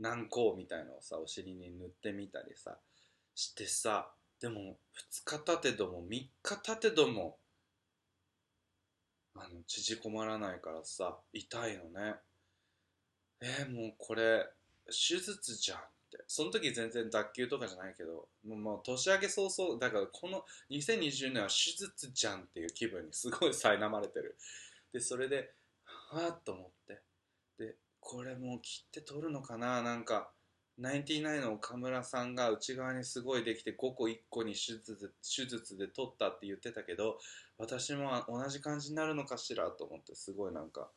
[0.00, 2.76] 軟膏みたいのをさお尻に塗ってみたりさ
[3.34, 4.10] してさ
[4.40, 4.76] でも
[5.14, 7.38] 2日経てども3日経てども
[9.34, 12.16] あの縮こまらないからさ痛いのね。
[13.40, 14.46] えー、もうこれ
[14.86, 16.18] 手術じゃんって。
[16.26, 24.36] その時全然脱臼とかじゃないけどもうもう年明け早々だからこの2020年は手術じゃんっていう気分にすごい苛まれてる。
[24.92, 25.52] でそれで
[25.84, 27.00] はあと思って。
[27.58, 30.30] でこれもう切って取るのかななんか。
[30.78, 37.18] ナインティナインの岡村さんが内側にすごいできて5個1個に手術で手術で取ったって言ってたけど
[37.58, 40.88] 私も同じ感じになるのかしらと思ってすごいなんか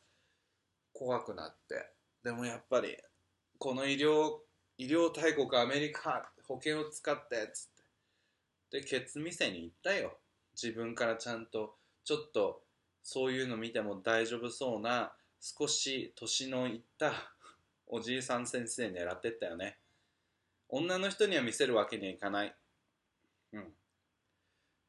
[0.92, 1.90] 怖くなって。
[2.22, 2.96] でもやっぱり
[3.58, 4.38] この医療
[4.78, 7.68] 医療大国アメリカ保険を使ってっつ
[8.70, 8.80] って。
[8.80, 10.16] でケツ店に行ったよ。
[10.54, 12.62] 自分からちゃんとちょっと
[13.02, 17.12] そういうの見ても大丈夫そうな少し年のいった
[17.94, 19.76] おじいさん先生狙ってったよね。
[20.70, 22.54] 女の人には見せるわけにはいかない。
[23.52, 23.64] うん。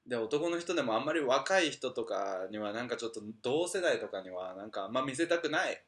[0.07, 5.83] で男の人でもあんまり若い人とかにはなんかちょっと同世代とかにはなんかあんま見せたくない。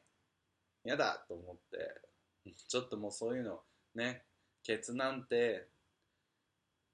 [0.84, 2.52] やだと思って。
[2.68, 3.60] ちょっともうそういうの
[3.94, 4.22] ね
[4.62, 5.68] ケツなんて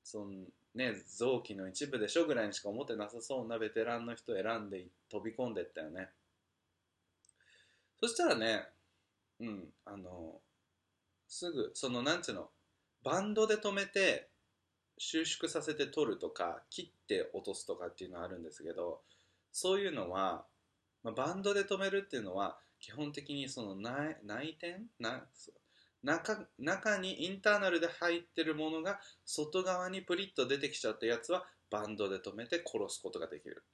[0.05, 0.31] その
[0.77, 6.11] ね臓器の一部でしょぐらいにしか思ってなさそうなベテランの人選んで飛び込んでったよね。
[8.01, 8.72] そしたらね
[9.43, 9.65] うん。
[9.85, 10.41] あの
[11.29, 12.49] すぐそのなんていうの？
[13.05, 14.29] バンドで止めて
[14.97, 19.01] 収縮させて取るとか切って落とすとかっていうのはあるんですけど
[19.51, 20.45] そういうのは、
[21.03, 24.83] まあ、バンドで止めるっていうのは基本的にその内内転？
[25.01, 25.25] な
[26.05, 33.65] 中中にインターナルで入ってるものが外側にプリッと出てきちゃったやつはバンドで止めて殺すことができる。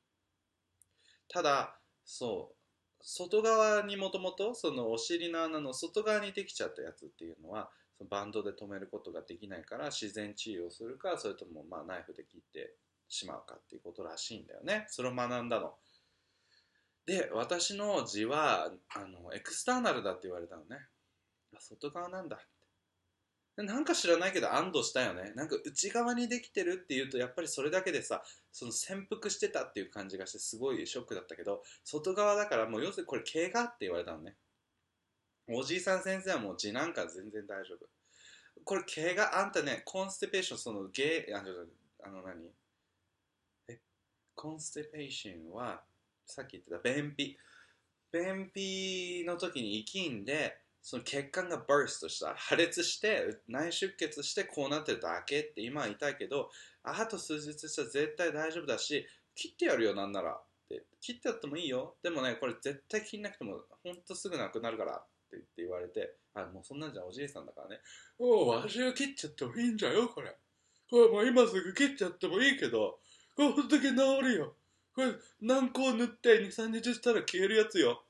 [1.29, 2.58] ただそう
[3.01, 12.75] 外側にもともとそのお尻の穴の外側にできちゃったやつっていうのはそのバンドで止めることができないから自然治癒をするかそれともまあナイフで切って
[13.09, 14.87] しまうかっていうことらしいんだよね。
[14.89, 15.75] それを学んだの。
[17.07, 20.77] で私の字はあのエクスターナルだって言われたのね。
[21.59, 22.39] 外側なんだ。
[23.65, 25.33] なんか知らないけど安堵したよね。
[25.35, 34.37] なんか内側にできてるっていうとやっぱりそれだけでさその潜伏してたっていう感じがしてすごいショックだったけど外側だからもう要するにこれ毛がって言われたのね。
[35.51, 37.87] おじいさん先生はもう字なんか全然大丈夫。
[38.65, 41.49] これ毛があんたねコンステペーションそのゲーあの
[42.05, 42.51] あの何？
[43.69, 43.79] え？
[44.35, 45.81] コンステペーションは
[46.27, 47.37] さっき言ってた便秘。
[48.13, 50.57] 便秘の時に生きんで
[50.89, 56.49] その血管がバーストした破裂して内出血してこうなってるだけって今は痛いけど
[56.83, 60.85] あと数日したら絶対大丈夫だし切ってやるよなんならって。
[61.03, 61.97] 切ってやってもいいよ。
[62.03, 64.97] でもねこれ絶対切んなくてもほんとすぐなくなるからっ
[65.31, 67.81] て言って言われてあもうそんなんじゃおじいさんだからね。
[68.19, 70.35] おおわしが切っちゃってもいいんじゃよこれ。
[70.91, 72.99] これもう今すぐ切っちゃってもいいけど
[73.37, 74.55] これほんとけ治るよ。
[74.95, 78.03] これ軟膏塗って23日したら消えるやつよ。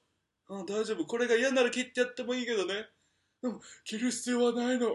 [0.48, 1.04] うん、大丈夫。
[1.06, 2.88] これが嫌なら切ってやってもいいけどね。
[3.42, 4.92] でも、切る必要はないの。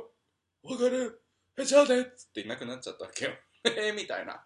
[0.63, 1.21] わかる？
[1.57, 3.31] え、じゃあねっつっていなくなっちゃったわけよ。
[3.65, 4.45] えみたいな。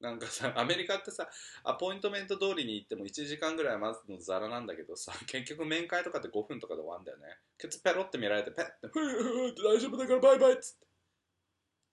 [0.00, 1.28] なんかさ、アメリカってさ、
[1.64, 7.36] アポイントメント通りに行っても1時間ぐらい待つのザラなんだけどさ、結局面会とかって5分とかで終わるんだよね。
[7.56, 10.86] ケツペロって見られて、ペッて、ふーふーって大丈夫だからバイバイっつって。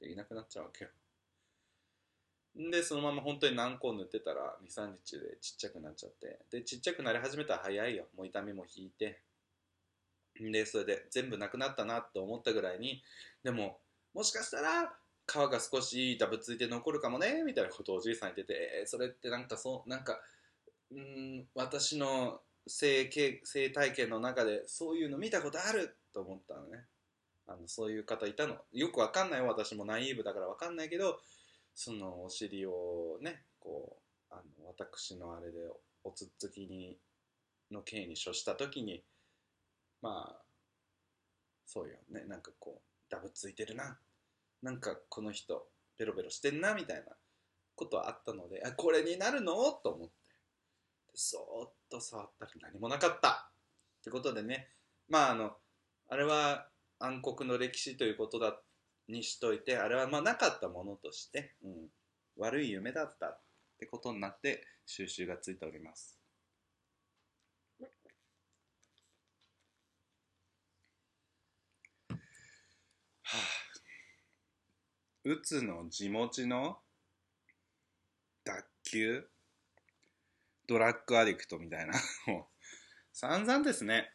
[0.06, 0.92] で、いなくなっちゃうわけよ。
[2.56, 6.40] で、そのまま本当に何個塗ってたら2、3日でちっちゃくなっちゃって。
[6.52, 8.06] で、ちっちゃくなり始めたら早いよ。
[8.16, 9.22] もう痛みも引いて。
[10.40, 13.02] で、それで全部なくなったなって思ったぐらいに、
[13.44, 13.80] でも、
[14.14, 14.94] もしかしたら
[15.28, 20.20] 皮が少しダブついて残るかもね、みたいなことをおじいさん言ってて、えー、それってなんかそう、なんか、
[20.92, 23.10] うん、私の性
[23.44, 26.86] 性体験の中でそういうの見たことあると思ったのね。
[27.48, 28.56] あのそういう方いたの。
[28.72, 31.20] よくわかんないよ、私もナイーブだからわかんないけど、
[31.76, 33.98] そのお尻をねこ
[34.32, 35.58] うあの私のあれで
[36.04, 36.98] おつっつきに
[37.72, 39.04] の刑に処した時に
[40.02, 40.42] まあ
[41.66, 43.98] そうよねなんかこうダブついてるな
[44.64, 45.68] なんかこの人
[45.98, 47.04] ベロベロしてんなみたいな
[47.76, 49.54] ことはあったのであこれになるの？
[49.84, 50.14] と思って。
[51.14, 53.50] そーっと触ったら何もなかった。
[54.00, 54.68] ってことでね
[55.08, 55.52] まああの
[56.10, 56.68] あれは
[57.00, 58.56] 暗黒の歴史ということだ
[59.08, 61.90] にしといてあれはまあなかったものとして、うん、
[62.38, 63.40] 悪い夢だったっ
[63.80, 66.18] てことになって収集がついております。
[73.24, 73.38] はあ。
[75.26, 76.78] うつの地持ちの
[78.44, 79.28] 脱臼？
[80.68, 81.94] ドラッグアディクトみたいな。
[82.28, 82.46] もう
[83.14, 84.12] 散々ですね。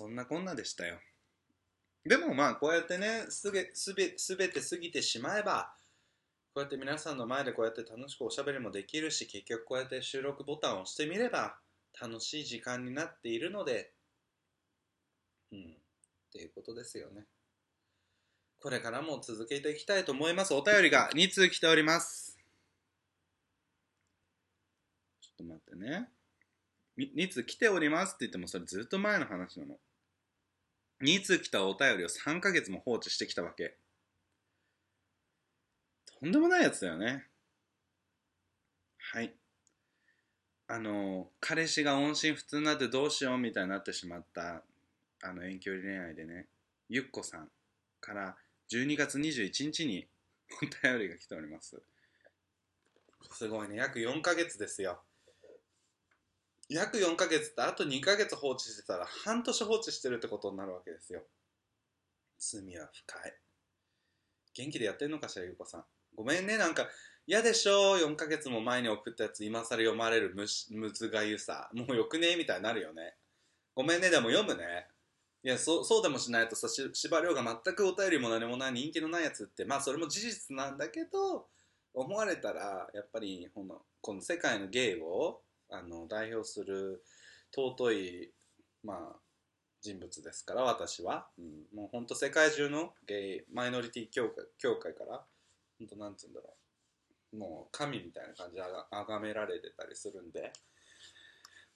[0.00, 0.98] そんなこんなでしたよ。
[2.06, 5.74] でもまあこうやってねすべすべすべて過ぎてしまえば
[6.54, 11.58] こうやって皆さんの前でこうやって楽しくおしゃべりもできるし結局こうやって収録ボタンを押してみれば
[12.00, 13.92] 楽しい時間になっているので
[15.52, 15.64] うんっ
[16.32, 17.26] ていうことですよね。
[18.58, 20.54] これからも続けていきたいと思います。
[20.54, 22.38] お便りが2通来ております。
[25.20, 26.08] ちょっと待ってね。
[26.96, 29.76] 2通来ておりますって言ってもそれずっと前の話なの。
[31.02, 33.76] 2通来たお便りを3ヶ月も放置してきたわけ。
[36.20, 37.26] とんでもないやつだよね。
[38.98, 39.34] はい。
[40.68, 44.62] あの彼氏が音信不通になってどうしようみたいになってしまった
[45.22, 46.46] あの遠距離恋愛でね
[46.88, 47.48] ゆっこさん
[48.00, 48.36] から
[48.72, 50.06] 12月21日に
[50.62, 51.82] お便りが来ております。
[53.32, 53.76] すごいね。
[53.76, 55.00] 約4ヶ月ですよ。
[56.70, 61.22] 約4ヶ月ってあと2ヶ月放置してたら半年放置してるってことになるわけですよ。
[62.38, 63.34] 罪は深い。
[64.54, 65.84] 元気でやってんのかしらゆうこさん。
[66.16, 66.86] ごめんねなんか
[67.26, 71.68] 嫌でしょ4ヶ月も前に送ったやつ今更読まれるむしむずがゆさ。
[71.74, 73.14] もうよくねみたいになるよね。
[73.74, 74.86] ごめんねでも読むね。
[75.42, 79.64] いやそそうでもしないとさ司馬遼が全くお便りも何もない人気のないやつって。
[79.64, 81.46] まあそれも事実なんだけど
[81.94, 85.40] 思われたらやっぱりこのこの世界のゲイを
[85.70, 87.02] あの代表する
[87.54, 88.32] 尊い、
[88.84, 89.16] まあ、
[89.80, 95.24] 人物ですから私は、うん、もう本当世界中のゲイマイノリティ協会協会から
[95.78, 96.54] 本当なんつうんだろ
[97.32, 97.36] う。
[97.36, 100.52] もう神みたいな感じであが崇められてたりするんで、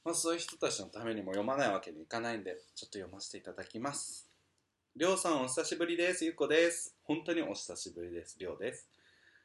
[0.05, 4.29] まあ、そういう人たちのためにも読まないわけにいかないんでちょっと読ませていただきます。
[4.97, 6.25] りょうさんお久しぶりです。
[6.25, 6.95] ゆっこです。
[7.05, 8.37] 本当にお久しぶりです。
[8.39, 8.89] りょうです。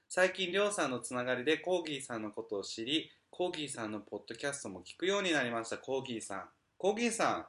[0.08, 5.78] 最近りょうさんのつながりでコーギーさんのことを知りコーギーさんのポッドキャストも聞くようになりました。
[5.78, 6.44] コーギーさん。
[6.78, 7.46] コーギーさん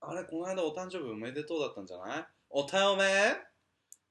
[0.00, 2.26] あれこの間お誕生日おめでとうだったんじゃない？
[2.48, 3.02] おたおめ？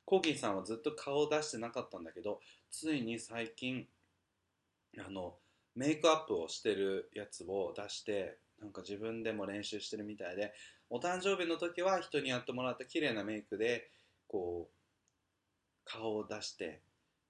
[0.03, 3.87] コーギーさんはずっと顔を出してなかったんだけどついに最近
[4.97, 5.35] あの
[5.73, 10.51] メイクアップをしてるやつを出してなんか自分でも練習してるみたいで
[10.89, 13.87] お誕生日の時は人にやってもらった綺麗なメイクで
[14.27, 14.75] こう
[15.85, 16.81] 顔を出して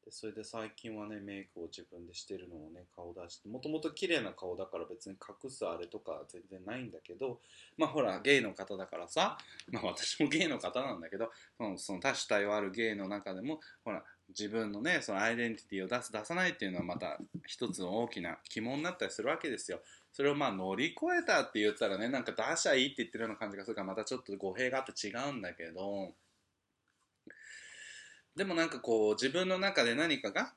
[0.05, 7.39] でそれで最近はねメイクを自分でしてるのをね顔出してもともと綺麗な顔だから別に隠すあれとか全然ないんだけど
[7.75, 9.37] まあほらゲイの方だからさ
[9.71, 19.79] まあ私もゲイの方なんだけどそのその多種多様あるゲイの中でもほら自分のねそのアイデンティティを出す出さないっていうのはまた一つの大きな疑問になったりするわけですよ。
[20.11, 26.13] それをまあ乗り越えたって言ったらねなんか出しゃいいって言ってるような感じがするからまたちょっと語弊があって違うんだけど
[28.35, 30.53] でもなんかこう自分の中で何かが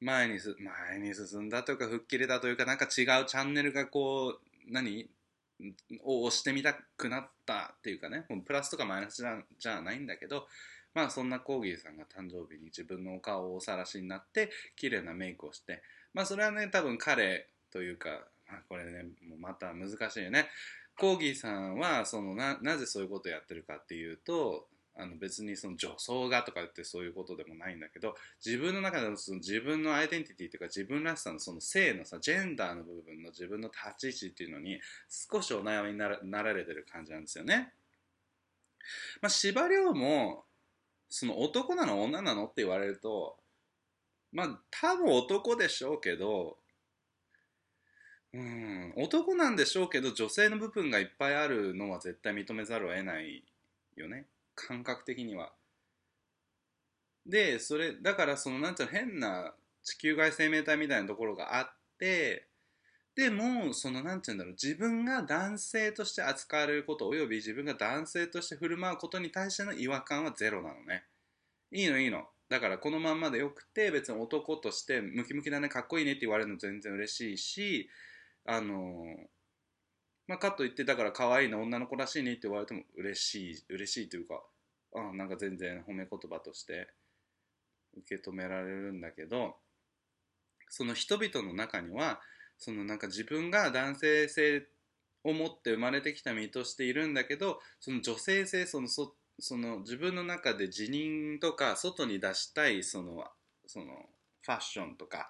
[0.00, 0.56] 前にす
[0.88, 5.08] 前に進んだというか吹っ切れたというかなんか違うチャンネルがこう何？
[6.04, 8.24] を押してみたくなったっていうかね。
[8.44, 9.22] プラスとかマイナス
[9.58, 10.46] じゃないんだけど
[10.94, 15.82] まあそんなコーギーさんが誕生日に自分のお顔をおさらしになって綺麗なメイクをして
[16.14, 18.08] まあそれはね多分彼というか、
[18.48, 20.48] まあ、これねもうまた難しいよね。
[20.98, 28.14] コーギーさんはそのななぜそういうことをやってるかっていうとあの別にその女装がとかってそういうことでもないんだけど
[28.44, 34.78] 自分の中でのその自分のアイデンティティというか自分らしさのその性のさジェンダーの部分の自分の立ち位置っていうのに
[35.08, 37.72] 少しお悩みにならなられてる感じなんですよね。
[39.22, 40.44] まあ、司馬遼も
[41.08, 42.44] その男なの女なの？
[42.44, 43.36] って言われると
[44.32, 46.58] まあ多分男でしょうけど
[48.34, 53.44] うん男なんでしょうけど女性の部分がいっぱいあるのは絶対認めざるを得ない
[53.96, 55.52] よね感覚的には。
[57.26, 62.46] でそれだからそのなんていうの変な地球外生命体みたいなところがあって
[63.14, 71.04] でもそのなんていうんだろう自分が男性として扱われることおよび自分が男性として振る舞うことに対しての違和感はゼロなのね
[71.70, 77.88] いいのいいのだからこのまんまでよくて別に男としてムキムキだねかっこいいねって言われるの全然嬉しいし
[78.46, 79.04] あの
[80.32, 84.42] まあ、かといってだから可愛いの女の子らしいねって言われても嬉しい嬉しいというか
[84.94, 86.88] あなんか全然褒め言葉として
[87.98, 89.56] 受け止められるんだけど
[90.70, 92.18] その人々の中には
[92.56, 94.62] そのなんか自分が男性性
[95.22, 103.22] を持って生まれてきた身としているんだけどその女性性そのそその自分の中で自認とか外に出したいその
[103.66, 103.84] その
[104.40, 105.28] ファッションとか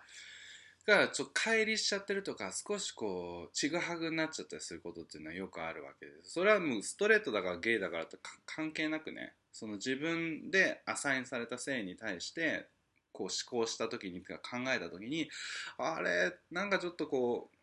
[0.87, 8.17] がちょっと乖離しちゃってるとか少しこうちぐはぐになっちゃったりすることっていうのはよくあるわけですそれはもうストレートだからゲイだからって
[8.47, 12.67] 関係なくねその自分でアサインされた性に対して
[13.13, 14.37] こう思考した時に考
[14.75, 15.29] えた時に
[15.79, 17.57] あれなんかちょっとこう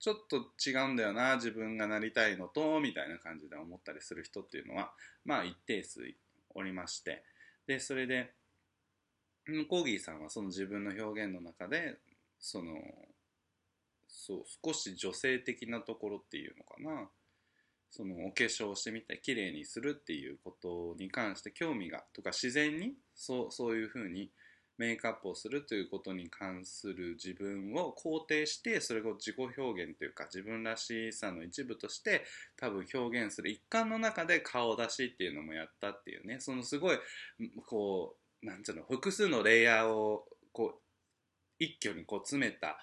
[0.00, 4.90] ちょっと違うんだよな自分がなりたいのとみたいな感じで思ったりする人っていうのは
[5.24, 6.00] まあ一定数
[6.54, 7.22] おりまして。
[7.66, 8.32] でそれで
[9.68, 11.98] コーギーさんはその自分の表現の中で
[12.42, 12.74] その
[14.08, 17.08] そう少し女性的なところっていうのかな。
[17.90, 24.30] そのお化粧してみて綺麗にするっていうことに関して興味がとか自然にそうそういうふうに
[24.78, 32.24] メイクアップをするということに関する自分を肯定してそれを自己表現というか自分らしさの一部として
[32.56, 36.40] 多分表現する一環の中で顔出しっていうのもやったっていうね。
[36.40, 36.98] そのすごい
[37.66, 40.81] こうなんていうの複数のレイヤーをこう
[41.62, 42.78] 一挙にこう詰めた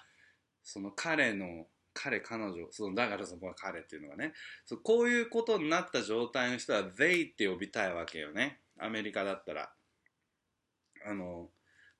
[0.62, 4.32] その彼の彼彼女そのだからそこは彼っていうのがね
[4.64, 8.60] そこういうことになった状態の人は they って呼びたいわけよね。
[8.78, 9.70] アメリカだったら。
[11.06, 11.48] あの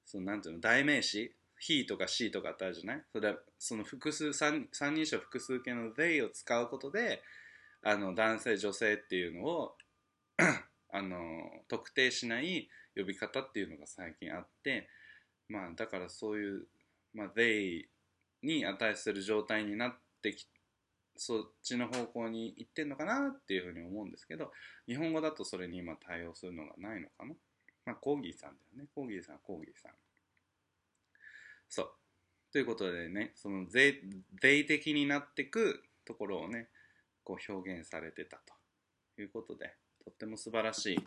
[0.05, 1.35] そのなんていうの代名詞
[1.67, 3.03] ？he とか she とかってあるじゃない？
[3.13, 7.23] それはその複数三三人称複数形の they を使うことで
[7.83, 9.75] あの男性女性っていうのを
[10.93, 11.19] あの
[11.69, 14.89] 特定しない呼び方っていうのが最近あって
[15.51, 16.67] まあだからそういう、
[17.13, 17.83] まあ、they
[18.43, 20.47] に値する状態になってき
[21.17, 24.53] そっちの方向に行ってんのかなっていうふうに思うんですけど
[24.87, 27.35] 日本語だとそれに今対応するのがないのかな。
[27.85, 28.89] まあコーギーさんだよね。
[28.95, 29.93] コーギーさんコーギーさん。
[31.69, 31.91] そう。
[32.53, 34.01] ということでねその税
[34.41, 36.69] 税的になってくところをね
[37.23, 38.41] こう表現されてた
[39.17, 39.75] ということで
[40.05, 40.99] とっても素晴らしい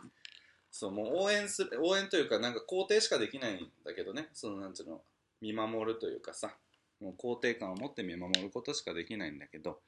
[0.76, 4.28] そうもう応援する応援というかなんか肯定しかできないんだけどね。
[4.32, 5.02] そのなんていうの
[5.40, 6.56] 見守るというかさ。
[7.00, 9.78] もう肯定感を持って見守ることしかできないんだけど。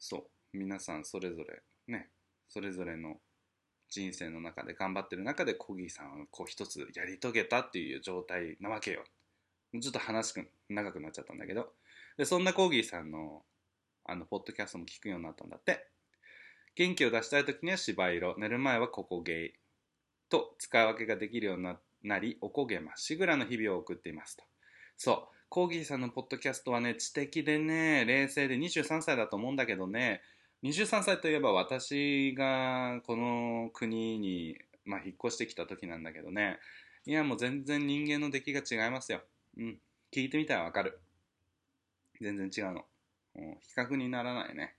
[0.00, 0.24] そう。
[0.52, 2.08] 皆さんそれぞれね。
[2.48, 3.20] それぞれの
[3.88, 9.04] 人生の中で頑張ってる中でコギーさんはこう一つやり遂げたっていう状態なわけよ。
[9.80, 11.72] ちょっと話く長くなっちゃったんだけど。
[12.16, 13.44] でそんなコギーさんの
[14.04, 15.86] あのポッドキャストも聞くようになったんだって。
[16.74, 19.65] 元気を出したい時には芝色寝る前はここゲイ。
[20.28, 24.44] と使い分けができるようになり、おこげまっしぐらの日々を送っていますと。
[24.96, 25.36] そう。
[25.48, 30.22] コーギーさんのポッドキャストはね、知的でね、冷静で23歳だと思うんだけどね、
[30.64, 36.58] 23歳といえば私がこの国に、まあ、引っ越してきた時なんだけどね、
[37.04, 39.22] いやもう全然人間の出来が違いますよ。
[39.56, 39.78] うん。
[40.12, 40.98] 聞いてみたらわかる。
[42.20, 42.84] 全然違うの。
[43.34, 44.74] 比較にならないね。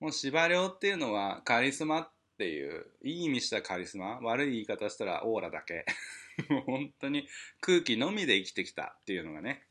[0.00, 5.86] もう司馬遼っていうのはカリスマっっていういい意味したカリスマ悪い言い方したらオーラだけ。
[6.50, 7.26] もう本当に
[7.62, 9.66] 空気のみで生きてきたっていうのがね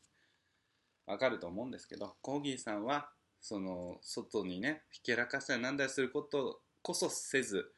[1.05, 7.71] わかると思うんですけどコーギーさんはその外にねひけらかしたりなんだりすることこそせず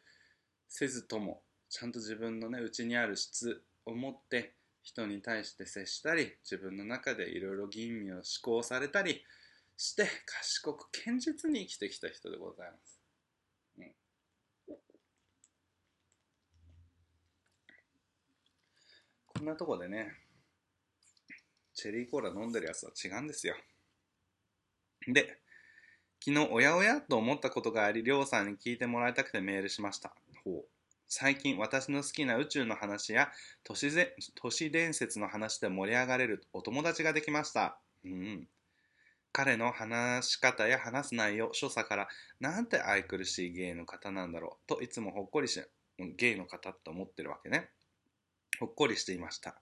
[0.69, 9.21] せずともちゃんと自分のね内にある質を持って人に対して接したり自分の中でいろいろ吟味を思考されたり
[9.75, 12.96] して賢く堅実に生きてきた人でございます。
[19.37, 20.11] こんなとこでね、
[21.75, 23.55] チェリーコーラ飲んでるやつは違うんですよ。
[25.07, 25.37] で、
[26.25, 30.15] 昨日おやおやと思ったことがあり、りょうさんに聞いてもらいたくてメールしました。
[30.43, 30.65] ほう。
[31.07, 33.29] 最近私の好きな宇宙の話や
[33.63, 33.91] 都市
[34.33, 37.77] 都市伝説の話で盛り上がれるお友達ができました。
[38.05, 38.47] うん。
[39.31, 42.07] 彼の話し方や話す内容、所作から
[42.39, 45.61] なんて愛くるしい芸の方なんだろうといつもほっこりし、
[46.17, 47.69] 芸の方と思ってるわけね。
[48.59, 49.55] ほっこりしていました。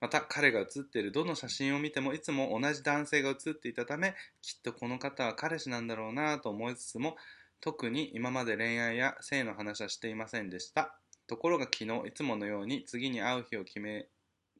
[0.00, 7.16] また彼が写っているどの写真を見てもいつも同じ男性が写っていたためきっとこの方は彼氏なんだろうなと思いつつも
[7.62, 10.94] 特に今まで恋愛や性の話はしていませんでした。
[11.26, 14.06] ところが昨日いつものように次に会う日を決め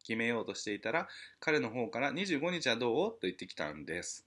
[0.00, 1.07] 決めようとしていたら
[1.38, 3.11] 彼の方から25日はどう？
[3.12, 4.24] と言ってきたんです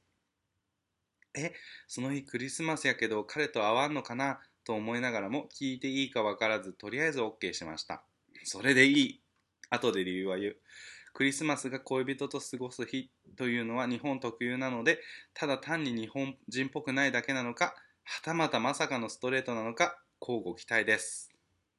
[1.33, 1.53] え
[1.87, 4.39] その日クリスマスやけど彼と会わんのかな？
[4.63, 8.03] と思いながらも聞いていいかわからずとりあえず OK しました。
[8.49, 9.21] それでいい。
[9.69, 10.57] 後で理由は言う。
[11.13, 14.99] クリスマスが恋人と過ごす日というのは日本特有なので、
[15.35, 21.31] ただ単に日本人っぽくないだけなのか、はたまたまさかのストレートなのか、交互期待です。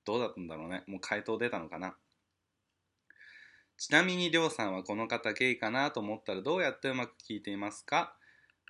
[0.04, 0.84] どうだったんだろうね。
[0.86, 1.96] もう回答出たのかな。
[3.76, 8.14] ちなみにりょうさんはこの方ゲイかなと思ったらどうやってうまく聞いていますか？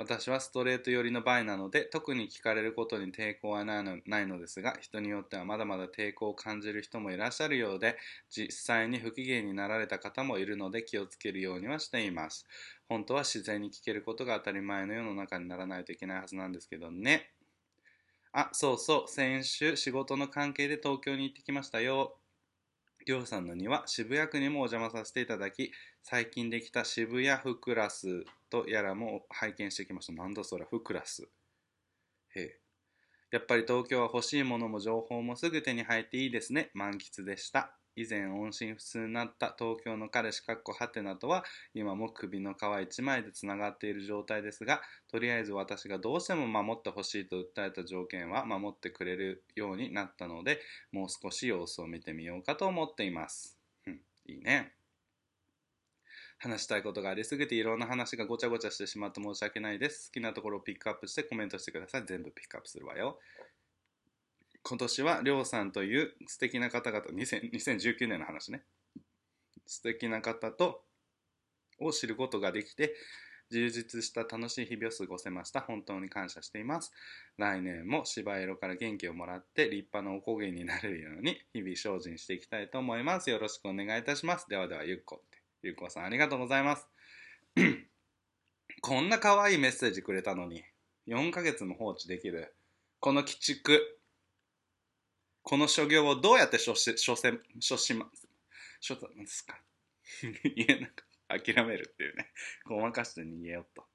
[0.00, 7.98] 私はストレート寄りの場合なので特に聞かれることに抵抗はないのないのですが人によってはまだまだ抵抗を感じる人もいらっしゃるようで
[8.30, 12.46] 実際に不機嫌になられた方もいるので気をつけるようにはしています。
[12.88, 17.34] 本当は自然に聞けることが当たり前の世の中にならないといけないはずなんですけどね。
[18.32, 19.08] あそうそう。
[19.08, 22.19] 先週仕事の関係で東京に行ってきましたよ。
[23.06, 25.72] りょうさんの庭渋谷区にもお邪魔させていただき
[26.02, 30.12] 最近できた渋谷フクラスとやらも拝見してきました。
[30.12, 31.28] なんだそれフクラス。
[32.34, 32.60] へえ。
[33.30, 36.70] やっぱり東京は欲しいものも情報もすぐ手に入っていいですね。
[36.74, 37.79] 満喫でした。
[38.00, 41.44] 以前音信不通になった東京の彼氏かっこはてなとは
[41.74, 44.80] 今も首の皮一枚でつながっている状態ですが
[45.10, 50.60] とりあえず私がどうしても守ってほしいと訴えた条件は守ってくれるようになったので
[50.92, 54.72] もう少し様子を見てみようかと思っています、うん、いいね。
[56.42, 60.08] 話したいことがありすぎていろんな話がごちゃごちゃしてしまって申し訳ないです。
[60.08, 62.04] 好きなところをピックアップしてコメントしてください。
[62.06, 63.18] 全部ピックアップするわよ。
[64.62, 68.62] 今年はりょうさんという素敵な方々2000 2019年の話ね。
[69.66, 70.82] 素敵な方と
[71.78, 72.94] を知ることができて
[73.50, 75.60] 充実した楽しい日々を過ごせました。
[75.60, 76.92] 本当に感謝しています。
[77.36, 83.28] 来年も芝色から元気をもらって立派なおこげになれるように日々精進していきたいと思います。
[83.28, 84.46] よろしくお願いいたします。
[84.48, 85.22] ではではゆっこ
[85.62, 86.86] ゆっこさんありがとうございます。
[88.82, 90.62] こんな可愛いメッセージくれたのに
[91.08, 92.54] 4ヶ月も放置できる
[93.00, 93.99] この鬼畜。
[95.42, 97.32] この所業をどうやって処し処せ
[97.68, 98.28] 処します
[98.86, 99.60] 処すんですか？
[100.56, 102.32] 言えなく諦めるっていうね。
[102.66, 103.86] ごまかして逃げようと。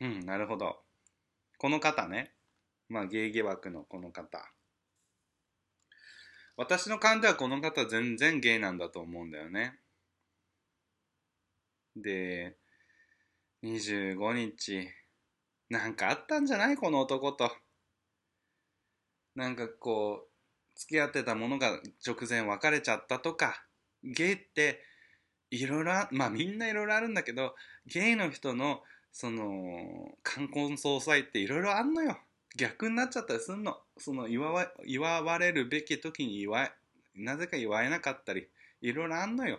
[0.00, 0.82] うんなるほど。
[1.58, 2.34] この方ね。
[2.88, 4.52] まあゲイゲ枠のこの方。
[6.56, 9.78] 私の勘ではこの方全然ゲイなんだと思うんだよね。
[11.96, 12.56] で
[13.62, 14.88] 25日。
[15.70, 16.76] なんかあったんじゃない？
[16.76, 17.54] この男と。
[19.34, 20.27] なんかこう
[20.78, 23.64] 付き合ってたものが直前別れちゃったとか
[24.04, 24.80] ゲイって
[25.50, 27.54] いろいろまあみんないろいろあるんだけど
[27.86, 28.80] ゲイの人の
[29.12, 32.18] その冠婚葬祭っていろいろあんのよ。
[32.56, 33.78] 逆になっちゃったりすんの。
[33.96, 36.70] その祝わ祝われるべき時に祝え
[37.16, 38.48] なぜか祝えなかったり
[38.80, 39.58] いろいろあんのよ。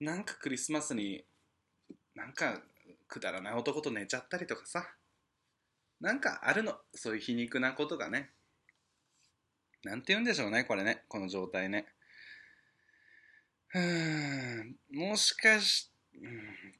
[0.00, 1.24] なんかクリスマスに
[2.14, 2.60] なんか
[3.08, 4.84] くだらない男と寝ちゃったりとかさ。
[6.00, 6.74] なんかあるの。
[6.94, 8.30] そういう皮肉なことがね。
[9.84, 11.04] なんて言うんでしょうねこれね。
[11.08, 11.86] この状態ね。
[13.74, 14.76] うん。
[14.92, 15.92] もしかし、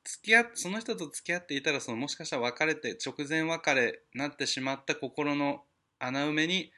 [0.05, 5.63] 付き合っその人と付き合っていたらそのもしかしたら別れて直前別れなってしまった心の
[5.99, 6.73] 穴埋めに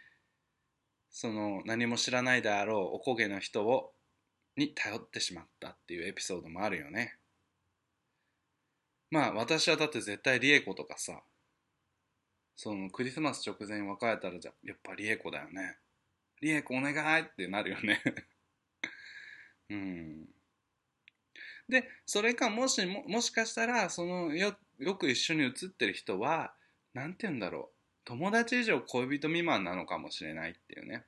[1.11, 3.93] その何も知らないであろうおこげの人を
[4.57, 7.17] に頼ってしまったっていうエピソードもあるよね。
[9.11, 11.23] まあ私はだって絶対リエコとかさ
[12.57, 15.79] そのクリスマス直前別れたらじゃやっぱリエコだよね。
[16.41, 18.03] リエコお願いってなるよね。
[19.71, 20.29] うん。
[21.69, 26.53] でそれかもしももしかしたらそのよよく一緒に写ってる人は
[26.93, 27.75] 何て言うんだろう。
[28.05, 31.05] 友達以上恋人未満なのかもしれないっていうね。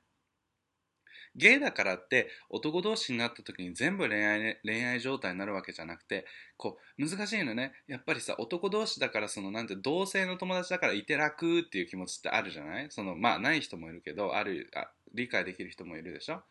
[1.35, 6.25] ゲイだからって男同士になった時に全部恋愛恋愛状態になるわけじゃなくて
[6.57, 7.73] こう難しいのね。
[7.87, 12.87] やっぱりさ男同士だからそのなんて同性の友達だからいて楽っていう気持ちってあるじゃない？
[12.89, 16.43] そのまあない人もいるけどあるあ理解できる人もいるでしょ？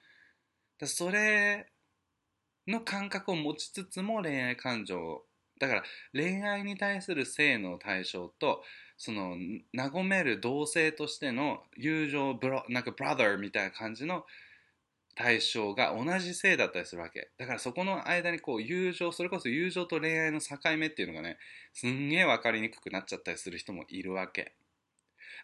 [0.78, 1.66] だそれ
[2.66, 5.22] の感覚を持ちつつも恋愛感情
[5.58, 5.82] だから
[6.12, 8.62] 恋愛に対する性の対象と
[8.98, 9.36] その
[9.74, 14.24] 和める同性としての友情ブロなんかブラザーみたいな感じの
[15.14, 17.30] 対象が同じ性だったりするわけ。
[17.38, 21.38] だからそこの間にこう友情それこそ友情と恋愛の境目っていうのがね
[21.72, 24.52] すんげえ分かりにくくなっちゃったりする人もいるわけ。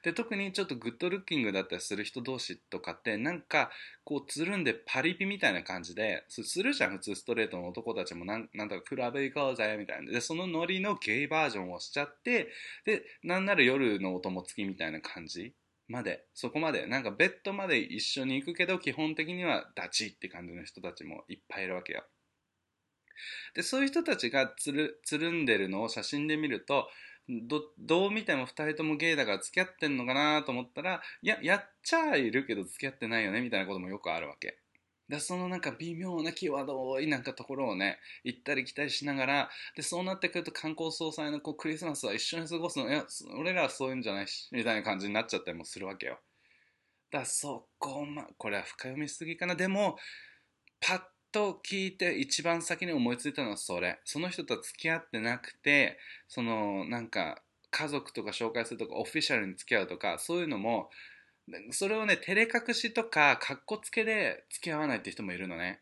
[0.02, 3.70] で特にちょっとグッドルッキングだったりする人同士とかってなんか
[4.04, 8.24] こうつるんでパリピみたいな感じでするじゃん普通ストレートの男たちも。
[8.24, 10.10] なんなんだかクラブ行こうぜみたいな。
[10.10, 12.48] でそのノリのゲイバージョンをしちゃって
[12.84, 15.54] でなんなら夜のお供付きみたいな感じ
[15.88, 16.24] まで。
[16.34, 16.86] そこまで。
[16.86, 22.04] なんかベッドまで一緒に行くけど基本的にはダチって感じの人たちもいっぱいいるわけよ。
[23.54, 26.88] でそういう人たちがつるつるんでるのを写真で見ると
[27.28, 34.58] どどう見ても2人ともゲイだから付き合ってんのかなと思ったらいややっちゃいるけど付き合ってないよねみたいなこともよくあるわけ。
[35.08, 43.04] でそのなんか微妙な際どいなんかところをね行ったり来たりしながらでそうなってくると観光総裁のこうクリスマスは一緒に過ごすのいや
[43.38, 46.18] 俺らはそういうんじゃないしみたいな感じになっちゃったりもするわけよ。
[47.10, 49.54] だそこまこれは深読みすぎかな。
[49.54, 49.98] でも
[50.80, 51.00] パッ
[51.32, 53.98] と聞いて一番先に思いついたのはそれ。
[54.04, 60.90] その人と付き合ってなくてそのなんか家族とか紹介するとかオフィシャルに付き合うとかそういうのも
[61.70, 65.80] それをね照れ隠しとかかっこつけで付き合わないって人もいるのね。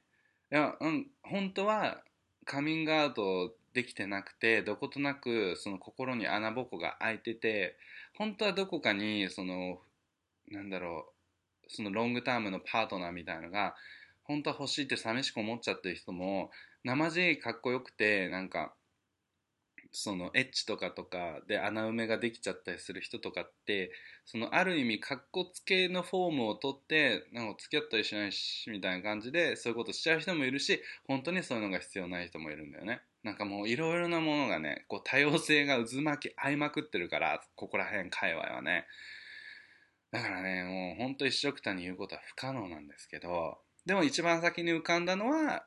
[0.52, 2.02] いやうん本当は
[2.44, 7.76] カミングアウトできてなくてどことなくその心に穴ぼこが開いてて
[8.16, 9.78] 本当はどこかにその
[10.48, 13.74] なんだろうそのロングタームのパートナーみたいなのが
[14.24, 16.50] 本当は欲しいって寂しく思っちゃってる人も
[16.84, 18.74] 生地かっこよくてなんか
[19.92, 23.90] そのエッチとかとかで穴埋めができちゃったりする人とかって
[24.24, 33.00] そのある意味かっこつけのフォームをとってなんか付き合ったりしないしみたいな感じでそういうことしちゃう人もいるし本当にそういうのが必要ない人もいるんだよね。
[33.22, 38.86] なんかもういろいろなものがねこう多様性が渦巻き合いまくってるからここら辺界隈はね。
[40.12, 45.64] だからねもう本当一緒くたに言うことは不可能なんですけどでも一番先に浮かんだのは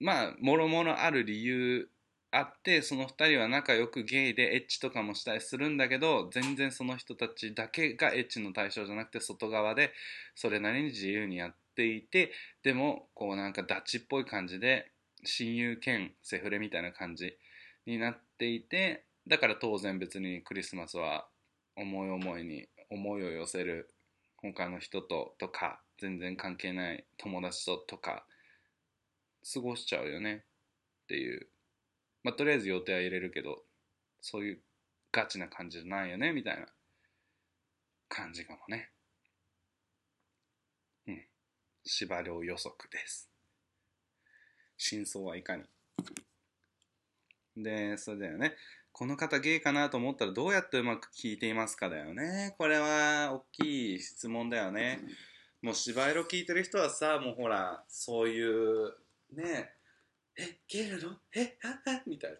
[0.00, 1.88] まあもろもろある理由
[2.32, 9.92] あってその2人は仲良くゲイでエッチとかもしたりするんだけど全然その人たちだけがエッチの対象じゃなくて外側で
[10.34, 12.32] それなりに自由にやっていて
[12.62, 14.90] でもこうなんかダチっぽい感じで
[15.24, 17.36] 親友兼セフレみたいな感じ
[17.86, 21.26] になっていてだから当然別にクリスマスは
[21.76, 23.90] 思い思いに思いを寄せる
[24.38, 28.24] 他の人ととか全然関係ない友達ととか
[29.54, 30.44] 過ごしちゃうよね
[31.04, 31.46] っていう
[32.22, 33.62] まあ、とりあえず予定は入れるけど、
[34.20, 34.60] そういう
[35.10, 36.66] ガチな感じじゃないよね、みたいな
[38.08, 38.90] 感じかもね。
[41.08, 41.24] うん。
[41.84, 43.28] 司法予測です。
[44.78, 45.64] 真相はいかに。
[47.56, 48.54] で、それだよね。
[48.92, 52.54] この方ゲイかなと思ったらどうやってうまく聞いていますかだよね。
[52.56, 55.00] これは大きい質問だよね。
[55.62, 58.92] もう芝居を聞いてる人はさ、もうほら、そういう
[59.32, 59.70] ね、
[60.36, 61.16] えゲイなの？
[61.34, 62.38] えああみたいな。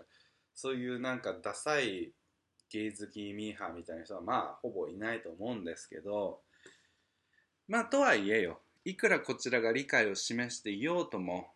[0.55, 2.12] そういうなんかダサい
[2.68, 6.41] ゲイ好きミーハーみたいな人はまあほぼいないと思うんですけど。
[7.68, 8.61] まあとはいえよ。
[8.85, 11.47] いくらこちらが理解を示していようとも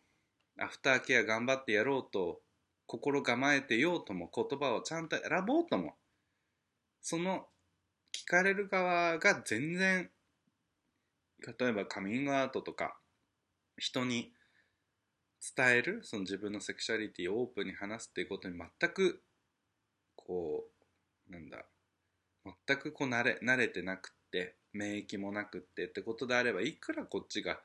[0.58, 2.40] アフターケア頑張ってやろうと
[2.86, 5.94] 心構えてようとも言葉をちゃんと選ぼうとも
[7.02, 7.46] その
[8.14, 10.08] 聞かれる側が全然
[11.40, 12.96] 例えばカミングアウトとか
[13.78, 14.32] 人に
[15.56, 19.22] 伝えるその自分のセクシャリティをオープンに話すっていうことに全く
[20.16, 20.64] こ
[21.28, 21.64] うなんだ
[22.66, 27.58] 全くこう慣れ慣れてなくって免疫もなくってってことであればいくらこっちが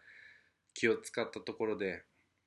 [0.74, 2.03] 気を使ったところで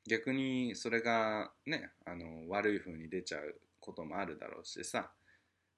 [0.08, 5.10] 逆にそれがねあの悪い風に出ちゃうこともあるだろうしさ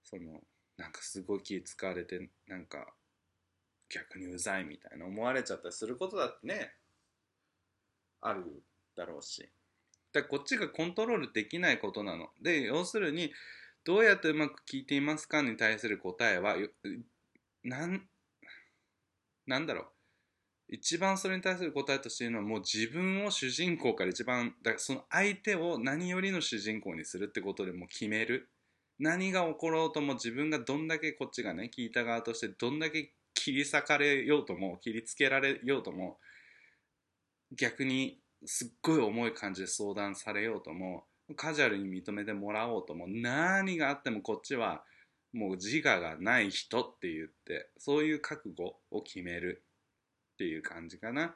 [0.03, 0.41] その
[0.77, 2.87] なんかすごい気使われてなんか
[3.89, 6.73] 逆にうざいみたいな思われちゃったりすることだってね
[8.21, 8.63] ある
[8.97, 9.49] だろうし。
[10.13, 12.29] だこっちがコントロールできないことなの。
[12.43, 13.33] で要するに
[13.85, 16.57] どうやってうまく聞いていますかに対する答えは
[17.63, 18.03] なん
[19.47, 19.87] なんだろう。
[20.69, 28.49] 一番それに対する答えとして言うのはもう自分を主人公から一番だからその相手を何よりの主人公にするってことでもう決める。
[28.99, 36.19] 何が起ころうとも自分がどんだけこっちがね聞いた側としてどんだけ切り裂かれようとも切りつけられようとも
[37.57, 41.05] 逆にすっごい重い感じで相談されようとも
[41.37, 44.83] カジュアルに認めてもらおうとも何があってもこっちは
[45.33, 49.63] もう自我がない人って言ってそういう覚悟を決める
[50.35, 51.35] っていう感じかな。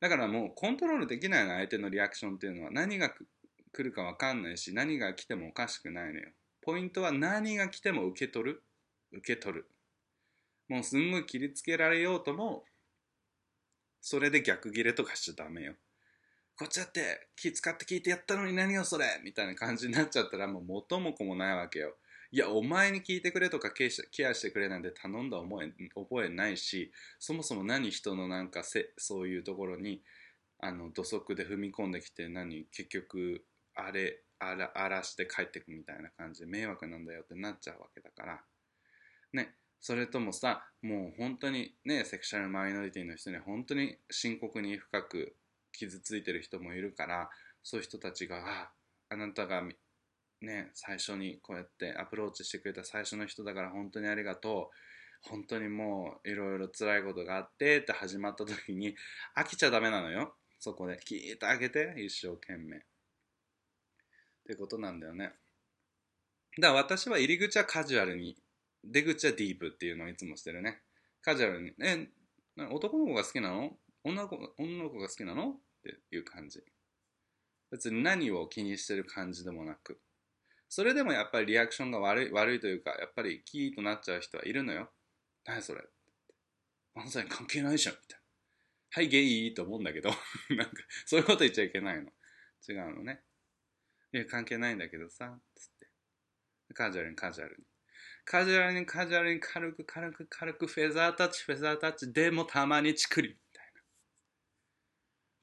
[0.00, 6.28] だからもうコントロールできないの相手のリアクションっていうのは何が来るか分かんないし何が来てもおかしくないのよ。
[6.62, 8.62] ポイントは何が来ても受け取る。
[9.12, 9.66] 受け取る。
[10.74, 12.64] もうすんごい切りつけられようとも
[14.00, 15.74] それで逆ギレとかしちゃダメよ
[16.56, 21.94] こっちだって気使って聞いてやったのに何よそれみたいな感じになっちゃったらもう元も子もないわけよ。
[22.30, 23.90] いや、お前に聞いてくれとかケア
[24.34, 30.02] してくれなんて頼んだ覚え覚えないし、そもそも何人のなんかせそういうところに
[30.60, 33.44] あの土足で踏み込んできて何結局
[33.74, 38.40] あれ荒らして帰ってくみたいな感じで迷惑なんだよってなっちゃうわけだから。
[39.32, 39.54] ね。
[39.86, 45.36] それともさ、もう本当にね、セクシャルマイノリティの人に本当に深刻に深く
[45.72, 47.28] 傷ついてる人もいるから
[47.62, 48.70] そういう人たちがあ
[49.10, 49.62] あなたが
[50.40, 55.28] ね最初にこうやってアプローチしてくれた最初の人だから本当にありがとう。
[55.28, 58.94] 本当にもういろいろ辛いことがあってって始まった時に
[59.36, 60.34] 飽きちゃダメなのよ。
[60.60, 62.78] そこで聞いてあげて一生懸命。
[62.78, 62.80] っ
[64.48, 65.34] てことなんだよね。
[66.58, 68.38] だから私は入り口はカジュアルに
[68.86, 70.80] 出口はディープっていうのをいつもしてるね。
[71.22, 71.72] カジュアルに。
[71.82, 72.08] え
[72.70, 73.70] 男の子が好きなの？
[74.04, 75.50] 女の子女の子が好きなの？
[75.50, 76.62] っていう感じ。
[77.70, 80.00] 別に何を気にしてる感じでもなく。
[80.68, 84.90] それでもやっぱりリアクションが悪い悪いというかやっぱりキーとなっちゃう人はいるのよ。
[85.44, 85.80] 何それ？
[86.96, 88.24] 漫才関係ないじゃんみたいな。
[88.90, 90.10] はいゲイと思うんだけど。
[90.50, 90.72] なんか
[91.06, 92.12] そういうこと言っちゃいけないの。
[92.68, 93.22] 違うのね。
[94.12, 95.88] いや関係ないんだけどさつって。
[96.74, 97.64] カジュアルにカジュアルに。
[98.24, 103.82] カジュアルにカジュアルに軽く軽く軽くフェザータッチフェザータッチでもたまにチクリみたいな。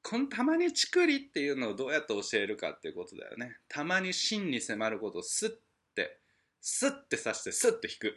[0.02, 3.56] このたまにチクリっていうのをどうやって教えるかっていうことだよね。
[3.68, 5.50] たまに真に迫ることをスッ
[5.94, 6.18] て
[6.60, 8.14] スッて刺してスッて引く。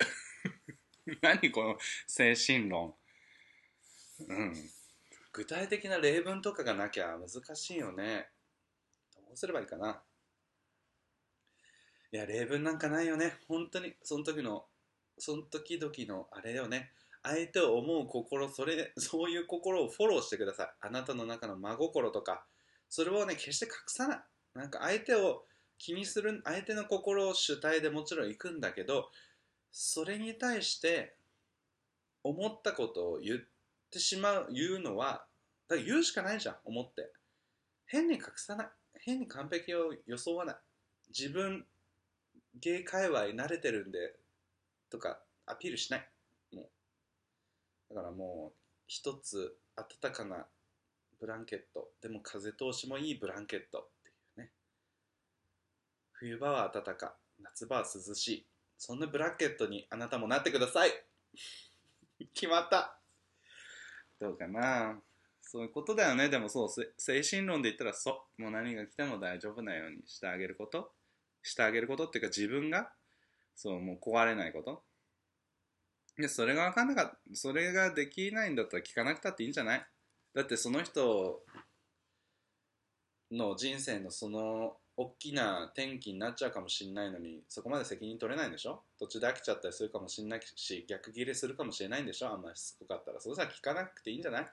[1.21, 2.95] 何この精神論。
[4.27, 4.53] うん。
[5.31, 8.29] 具体的な例文とかがなきゃ難しいよね。
[9.15, 10.01] どうすればいいかな。
[12.15, 13.33] いや例文なんかないよね。
[13.49, 14.63] 本当にその時の
[15.17, 16.91] その時々のあれよね。
[17.21, 20.67] 相手を思う心それそういう心をフォローしてください。
[20.79, 22.45] あなたの中の真心とか。
[22.87, 24.19] それをね決して隠さない。
[24.53, 25.43] なんか相手を
[25.77, 29.09] 気にする相手の心を主体でもちろん行くんだけど
[29.73, 31.17] それに対して
[32.23, 33.39] 思ったことを言っ
[33.91, 35.25] てしまう言うのは
[35.67, 37.11] だから言うしかないじゃん思って。
[37.87, 38.67] 変に隠さない。
[39.01, 40.55] 変に完璧を装わない。
[41.09, 41.65] 自分
[42.61, 44.15] ゲイ界隈慣れてるんで
[44.89, 46.09] とかアピールしない。
[46.53, 46.69] も
[47.89, 47.93] う。
[47.93, 49.57] だからもう一つ
[50.01, 50.45] 暖かな
[51.19, 51.89] ブランケット。
[52.01, 54.51] でも風通しもいいブランケットっていうね。
[56.13, 58.45] 冬場は暖か夏場は涼しい。
[58.77, 60.91] そんなブランケットにあなたもなってください。
[62.33, 62.97] 決まった。
[64.19, 64.99] どうかな。
[65.41, 66.29] そういうことだよね。
[66.29, 68.41] でもそう精神論で言ったらそう。
[68.41, 70.91] もう何が来ても大丈夫なようにしてあげること。
[71.45, 72.91] してあげることっていうか自分が
[73.55, 74.83] そうもう壊れないこと。
[76.17, 79.85] でそれが分かんなかったそれができないんだったら聞かなくたっていいんじゃない？
[80.33, 81.41] だってその人
[83.31, 88.81] の人生のその大きな転機になっちゃうかもしれないのにそこまで責任取れないんでしょ？
[88.97, 92.29] 途中で飽きちゃったりするかもしれないし逆ギレするかもしれないんでしょ？
[92.29, 93.19] あんまりしつこかったら。
[93.19, 94.47] それさ聞かなくていいんじゃない？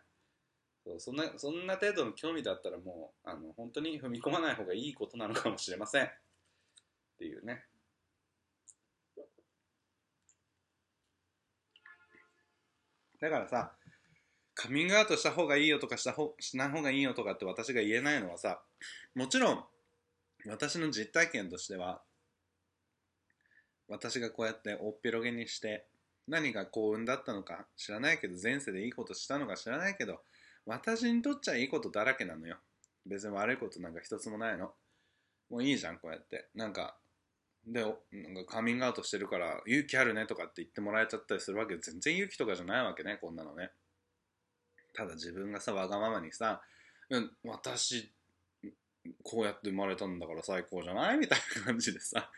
[0.84, 6.10] そうそんなそんな程度の興味だったらもうあの本当に踏み込まない方がいいことなのかもしれません。
[7.22, 7.62] っていうね。
[13.20, 13.72] だからさ
[14.54, 18.60] カミングアウトした方がいいよとかした方しない方がいいよとかって私が言えないのはさ
[19.14, 19.64] もちろん
[20.48, 22.02] 私の実体験としては
[23.88, 25.84] 私がこうやっておっぴろげにして
[26.26, 30.18] 何が幸運だったのか知らないけど前世でいいことしたのか知らないけど
[30.66, 32.56] 私にとっちゃいいことだらけなのよ。
[33.06, 34.72] 別に悪いことなんか一つもないの。
[35.50, 36.48] もういいじゃんこうやって。
[36.54, 36.96] なんか
[37.66, 43.70] でなんかカミングアウトしてるから勇気あるねとかって言ってもらえちゃったりするわけで全然勇気とかじゃないわけねこんなのね。
[44.94, 46.60] ただ自分がさわがままにさ
[47.44, 48.12] 私
[49.22, 51.18] こうやって生まれたんだから最高じゃない？
[51.18, 52.30] みたいな感じでさ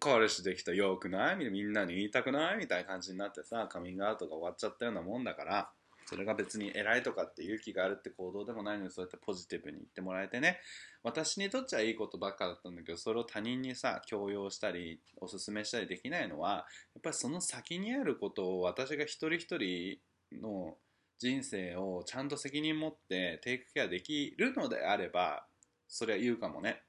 [0.00, 1.36] 彼氏できたよくない？
[1.36, 2.56] みんなに言いたくない？
[2.56, 5.70] みたいな感じになってさカミングアウトが終わっちゃったようなもんだから
[6.08, 10.60] それが別に偉いとかって勇気があるって行動でもないのにそうやってポジティブに言ってもらえてね。
[11.02, 16.50] 私にとっちゃいいことばっかだったんだけどそれを他人にさ強要したりおすすめしたりできないのは
[16.94, 19.98] やっぱりその先にあることを私が一人一人
[20.40, 20.76] の
[21.18, 25.44] 人生をちゃんと責任持ってテイクケアできるのであれば
[25.88, 26.82] それは言うかもね。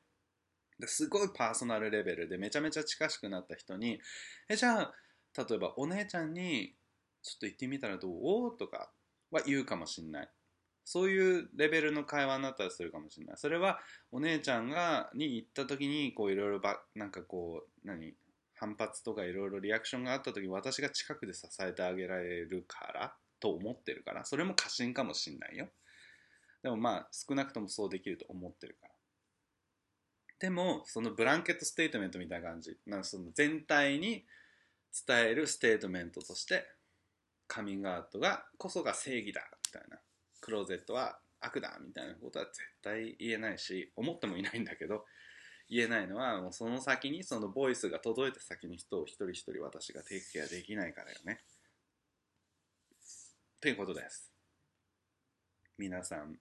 [0.86, 4.00] すごいパーソナルレベルでめちゃめちゃ近しくなった人に
[4.48, 4.94] えじゃあ
[5.36, 6.76] 例えばお姉ちゃんに
[7.24, 8.58] ちょっと行ってみたらどう？
[8.58, 8.92] とか
[9.32, 10.30] は言うかもしんない。
[10.86, 13.38] そういうレベルの会話になったりするかもしれない。
[13.38, 13.80] それは
[14.12, 18.14] お姉ちゃんがに行った時にこういろいろばなんかこう何
[18.56, 24.24] 反発とかいろいろリアクションがあった時私が近くで支えてあげられるからと思ってるから。
[24.24, 25.68] それも過信かもしんないよ。
[26.64, 28.94] でもまあ少なくともそうできると思ってるから。
[30.40, 32.78] でもその blanket statement みたいな感じ。
[32.86, 34.26] なんその全体に
[35.06, 36.66] 伝えるステートメントとして
[37.48, 39.98] カミングアウトがこそが正義だみたいな。
[40.42, 45.06] クローゼットは悪だみたいなことは絶対言えないし思ってもいないんだけど
[45.70, 51.42] 言えないのはもうその先にその voice が届いた先に人を一人一人私が take care できないからよね。
[53.60, 54.32] ということです。
[55.78, 56.38] 皆さん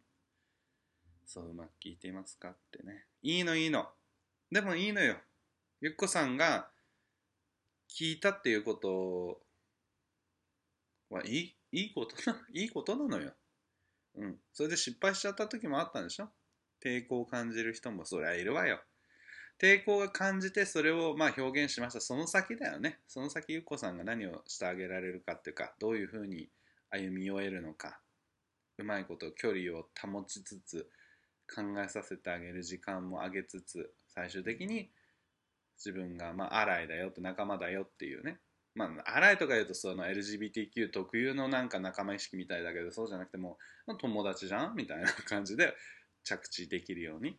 [1.26, 3.04] そううまく聞いていますかってね。
[3.22, 3.88] いいのいいの。
[4.52, 5.16] でもいいのよ。
[5.80, 6.68] ゆっこさんが
[7.90, 9.40] 聞いたっていうことを
[11.10, 13.32] はいいいいことな、いいことなのよ。
[14.16, 14.36] うん。
[14.52, 16.28] それで失敗しちゃった時もあったんでしょ？
[16.82, 18.80] 抵抗を感じる人もそりゃいるわよ。
[19.58, 22.00] 抵抗が感じてそれをまあ表現しました。
[22.00, 23.00] その先だよね。
[23.08, 26.48] その先ゆっこさんが何をしてあげられるかっていうか、どういうふうに
[26.90, 28.00] 歩み終えるのか。
[28.78, 30.90] うまいこと距離を保ちつつ、
[31.54, 34.90] 考えさせてあげる時間も上げつつ、最終的に
[35.78, 38.38] 自分が、まあ、アライだよって仲間だよっていうね
[38.76, 43.56] まあ、アライとか言うとその LGBTQ 特有のなんか仲間意識みたいだけどそうじゃなくても
[43.86, 44.76] う友達じゃん？
[44.76, 45.74] みたいな 感じで
[46.24, 47.38] 着地できるように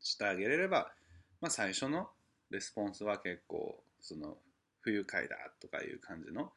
[0.00, 0.94] してあげれれば、
[1.40, 2.12] まあ、最初の
[2.50, 4.38] レスポンスは結構その
[4.82, 6.52] 不愉快だとかいう感じの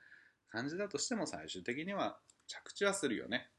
[0.49, 3.49] 感じだとしても最終的には着地はするよね。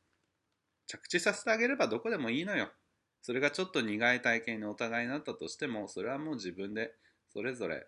[0.86, 2.72] 着地させてあげればどこでもいいのよ。
[3.20, 6.94] それがちょっと苦い体験にお互いになったとしてもそれはもう自分で
[7.32, 7.84] それぞれ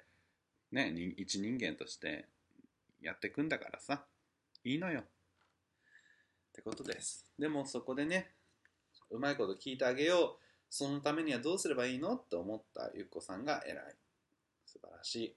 [0.72, 2.26] ね一人間として
[3.00, 4.04] やっていくんだからさ。
[4.64, 5.00] いいのよ。
[5.00, 5.04] っ
[6.52, 7.24] てことです。
[7.38, 8.30] でもそこでね
[9.10, 10.44] うまいこと聞いてあげよう。
[10.70, 12.16] そのためにはどうすればいいの？
[12.16, 13.96] って思ったゆっこさんが偉い。
[14.66, 15.36] 素晴らしい。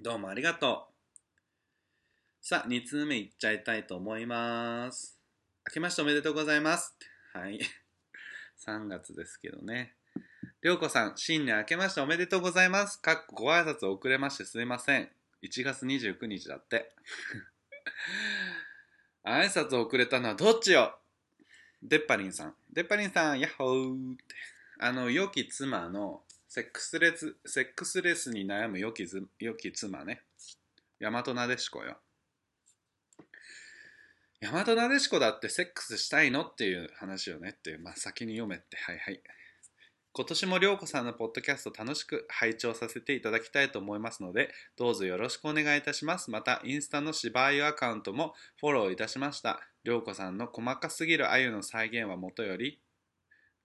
[0.00, 0.92] どうもありがとう。
[2.40, 5.18] さあ2通目いっちゃいたいと思います。
[5.68, 6.94] 明けましておめでとうございます。
[7.32, 7.60] はい。
[8.64, 9.96] 3月ですけどね。
[10.62, 13.00] りょうこさん、新年明けましておめでとうございます。
[13.00, 15.08] かっこご挨拶遅れましてすいません。
[15.42, 16.92] 1月29日だって。
[19.26, 20.96] 挨拶遅れたのはどっちよ？
[21.82, 22.54] デッパリンさん。
[22.72, 24.36] デッパリンさん、ヤッホーって。
[24.78, 29.04] あの、良き妻の、セックスレス、セックスレスに悩む良き
[29.40, 30.22] 良き妻ね。
[31.00, 31.98] 大和なでしこよ。
[34.40, 36.44] 大和なでしこだってセックスしたいの？
[36.44, 39.20] っていう話をねっていう、まあ、先に読めってはいはい
[40.14, 52.78] 今年も涼子さんのポッドキャスト楽しく拝聴させていただきたいと思いますのでどうぞよろしくお願いいたしますまたインスタの芝居アカウントもフォローいたしました涼子さんの細かすぎる鮎の再現はもとより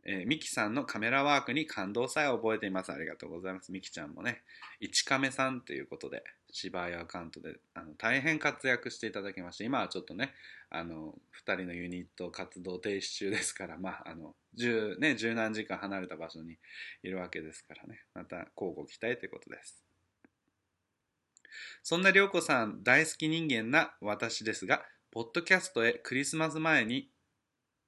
[0.09, 2.93] えー、さんのカメラワークに感動さえ覚えています。
[2.93, 3.73] ありがとうございます。
[3.73, 4.41] ミキちゃんもね、
[4.79, 10.33] 一カメさんということで、芝居アカウントであの大変活躍していただきまして、今はちょっとね、
[10.69, 11.13] あの、
[11.45, 16.57] 2人のユニット活動停止中ですから、まあ、あの、十、ね、十何時間離れた場所に
[17.03, 19.83] いるわけですからね、また交互期待ということです。
[21.83, 27.09] そんな涼子さん大好き人間な私ですが、ポッドキャストへクリスマス前に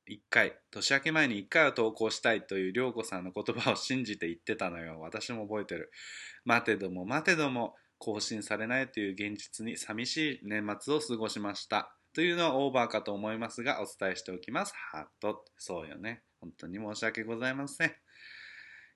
[0.09, 4.99] 1回、年明け前に1回は投稿したいという涼子さんの言葉を信じて言ってたのよ。
[4.99, 5.91] 私も覚えてる。
[6.45, 11.95] 待てども待てども更新されないという現実に寂しい年末を過ごしました。
[12.13, 14.73] というのはオーバーかと思いますが、お伝えしておきます。
[14.91, 15.45] ハート。
[15.57, 16.23] そうよね。
[16.41, 17.89] 本当に申し訳ございません。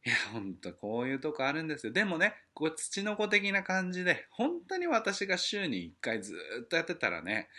[0.05, 1.93] いや、ほんと、こういうとこあるんですよ。
[1.93, 6.35] でもね、こう、土の子的な感じで、本当に私が週に1回ず
[6.65, 7.49] っとやってたらね、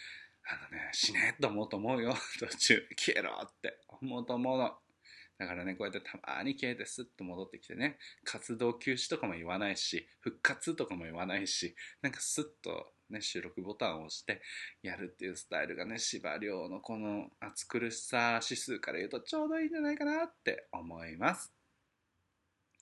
[0.46, 2.14] あのね、死ねと思うと思うよ。
[2.38, 4.76] 途中、消えろって思うと思うの。
[5.38, 14.40] だからね、こうやってたまに消えてスッと戻ってきてね、活動休止とかも言わないし、復活とかも言わないし、なんかスッとね、収録ボタンを押して
[14.82, 21.52] やるっていうスタイルがね、司馬遼のこの暑苦しさ指数から言うとちょうどいいんじゃないかなって思います。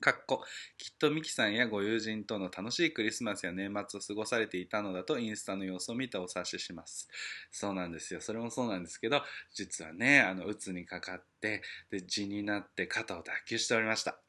[0.02, 0.44] かっこ
[0.76, 7.08] きっとミキさんやご友人との楽しいクリスマスや年末を過ごされていたのだとインスタの様子を見てお察しします。
[7.52, 8.20] そうなんですよ。
[8.20, 9.22] それもそうなんですけど
[9.54, 14.21] 実はねあのうつにかかってで痔になって肩を脱臼しておりました。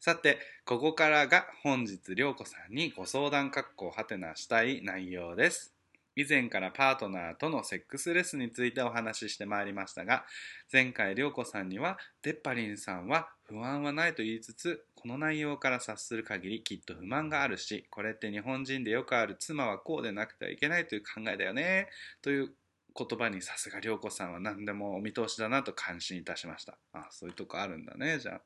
[0.00, 5.74] さてここからが本日涼子さんにご相談格好はてなしたい内容です。
[6.14, 10.24] 以前からパートナーとのセックスレスについてお話ししてまいりましたが
[10.72, 21.88] 前回涼子さんにはデッパリンさんは不安はないと言いつつこの内容から察する限りきっと不満があるしこれって日本人でよくある妻はこうでなくてはいけないという考えだよね。
[22.20, 22.50] という
[22.96, 26.76] 言葉にさすが涼子さんは何でもお見通しだなと感心いたしました。
[26.92, 28.40] あそういうとこあるんだねじゃあ。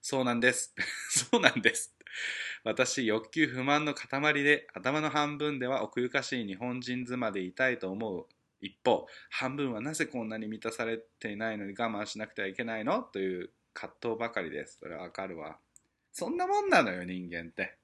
[0.00, 0.74] そうなんです
[1.10, 1.94] そうなんです
[2.64, 8.26] 私、欲求不満の塊で、頭の半分では奥ゆかしい日本人妻でいたいと思う
[8.60, 13.02] 一方、半分はなぜこんなに満たされていないのに我慢しなくてはいけないの？
[13.02, 14.78] という葛藤ばかりです。
[14.80, 15.58] それはわかるわ。
[16.12, 17.76] そんなもんなのよ、人間って。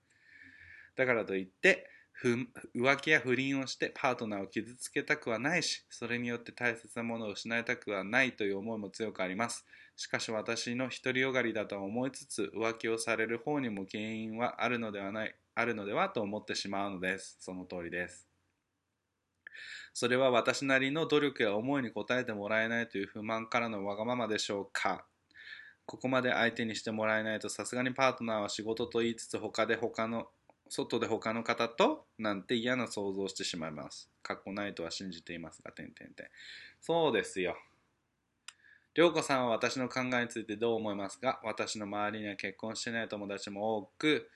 [0.96, 1.88] だからといって、
[2.22, 9.64] 浮気や不倫をしてパートナーを傷つけたくはないし、それによって大切なものを失いたくはないという思いも強くあります。
[9.96, 18.26] しかし私の独りよがりだと思いつつ浮気をされる方にも原因はあるのではないあるのではと思ってしまうのですその通りです
[19.92, 25.04] それは私なりの努力や思いに応えてもらえないという不満からのわがままでしょうか
[25.86, 30.26] ここまで相手にしてもらえないとさすがにパートナーは仕事と言いつつ他で他の
[30.68, 34.08] 外で他の方となんて嫌な想像をしてしまいます。
[34.22, 36.26] かっこないとは信じていますが、てんてんてん。
[36.80, 37.56] そうですよ。
[38.94, 41.40] 涼子さんは私の考えについてどう思いますか？
[41.42, 44.30] 私の周りには結婚してない友達も多く、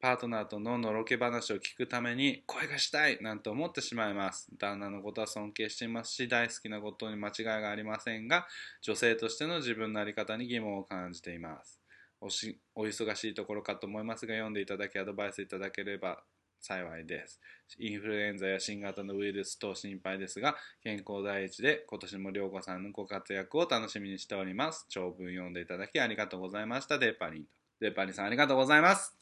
[0.00, 4.48] パートナーとののろけ話を聞くために声がしたいなんて思ってしまいます。
[4.58, 8.48] 旦那のことは尊敬していますし、大好きなことに間違いがありませんが、
[8.82, 11.80] 女性としての自分の在り方に疑問を感じています。
[12.20, 16.22] おしお忙しいところかと思いますが読んでいただきアドバイスいただければ
[16.60, 17.40] 幸いです。
[17.78, 24.86] インフルエンザや新型のウイルス等心配ですが健康第一で今年も涼子さんのご活躍を楽しみにしております。
[24.88, 26.98] 長文読んでいただきありがとうございました。
[26.98, 27.44] デーパリン
[27.80, 29.16] デーパリンさんありがとうございます。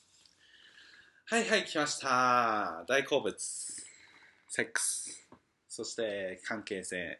[1.26, 2.84] はいはい来ました。
[2.88, 3.36] 大好物。
[4.48, 5.28] セックス。
[5.68, 7.18] そして関係性。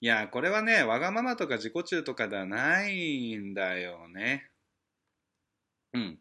[0.00, 4.50] いやこれはねわがままとか自己中とかではないんだよね。
[5.92, 6.02] うん。
[6.02, 6.18] い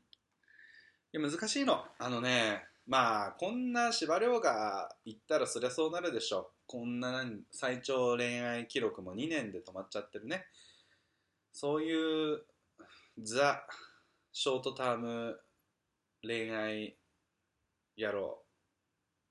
[1.11, 1.85] や難しいの。
[1.99, 10.45] あのねまあこんな司馬遼が言ったらそりゃそうなるでしょこんな最長恋愛記録も2年で止まっちゃってるね。
[11.53, 12.41] そういう
[13.21, 13.65] ザ・
[14.31, 15.39] ショートターム
[16.23, 16.97] 恋愛
[17.97, 18.39] 野郎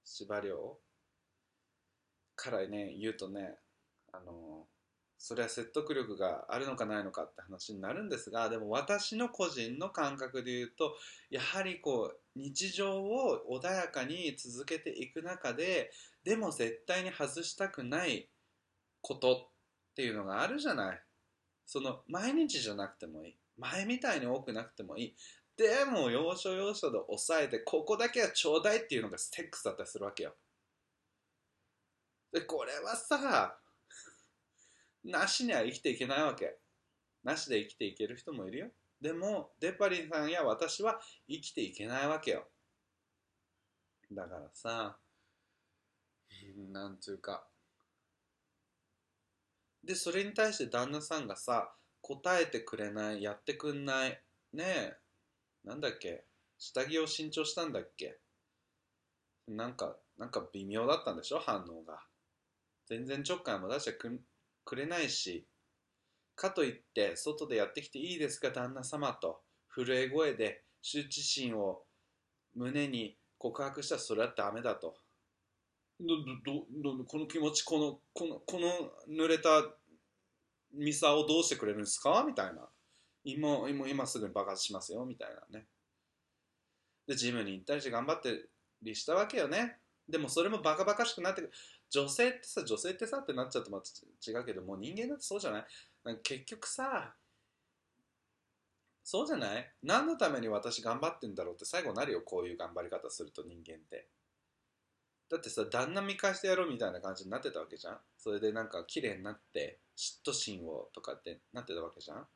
[0.04, 0.78] 司馬遼
[2.36, 3.56] からね言うとね
[4.12, 4.66] あの
[5.18, 10.96] それは説得力があるのかないのかって話になるんですがでも私の個人の感覚で言うと
[11.30, 15.90] やはりこう日常を穏やかに続けていく中で
[16.24, 18.28] でも絶対に外したくない
[19.00, 21.00] ことっていうのがあるじゃない
[21.66, 25.14] その毎日じゃなくてもいい前みたいに多くなくてもいい
[25.56, 30.32] でも要所要所で抑えてここだけはちょうだいっていうのがステックスだったりするわけよ
[32.32, 33.56] でこれはさ
[35.04, 36.56] なしには生きていけないわけ。
[37.24, 38.66] なしで生きていける人もいるよ。
[39.02, 42.48] でも、デパリンさんや私は生きていけないわけよ。
[44.12, 44.96] だからさ、
[46.70, 47.44] なんていうか。
[49.82, 54.22] で、それに対して旦那さんがさ、答えてくれない、やってくんない。
[54.52, 54.96] ねえ、
[55.64, 56.24] なんだっけ
[56.56, 58.20] 下着を新調したんだっけ
[59.48, 61.40] なんか、なんか微妙だったんでしょ？
[61.40, 62.00] 反応が。
[62.86, 63.98] 全然ちょっかいも出して
[64.64, 65.48] くれないし、
[66.34, 69.40] かといって外でやってきていいですか旦那様と
[69.74, 71.82] 震え声で羞恥心を
[72.54, 74.94] 胸に告白したらそれはダメだと。
[75.98, 78.68] この気持ちこのこのこの
[79.08, 79.62] 濡れた
[80.74, 82.24] ミサをどうしてくれるんですか？
[82.26, 82.68] みたいな。
[83.24, 85.66] 今今今すぐに爆発しますよみたいなね。
[87.06, 88.46] でジムに行ったりして頑張って
[88.82, 89.78] りしたわけよね。
[90.08, 91.52] でもそれもバカバカしくなってくる。
[91.90, 93.84] 女性ってさ女性ってさってなっちゃうとまた
[94.30, 95.64] 違うけどもう人間だってそうじゃない？
[96.04, 97.14] なんか結局さ
[99.04, 99.72] そうじゃない？
[99.82, 104.06] 何のために私頑張ってんだろうって最後なるよこういう頑張り方すると人間って。
[105.30, 107.98] だってさ旦那見返してやろうみたいな感じになってたわけじゃん？
[108.18, 112.26] それでなんか綺麗になって嫉妬心をとかってなってたわけじゃん？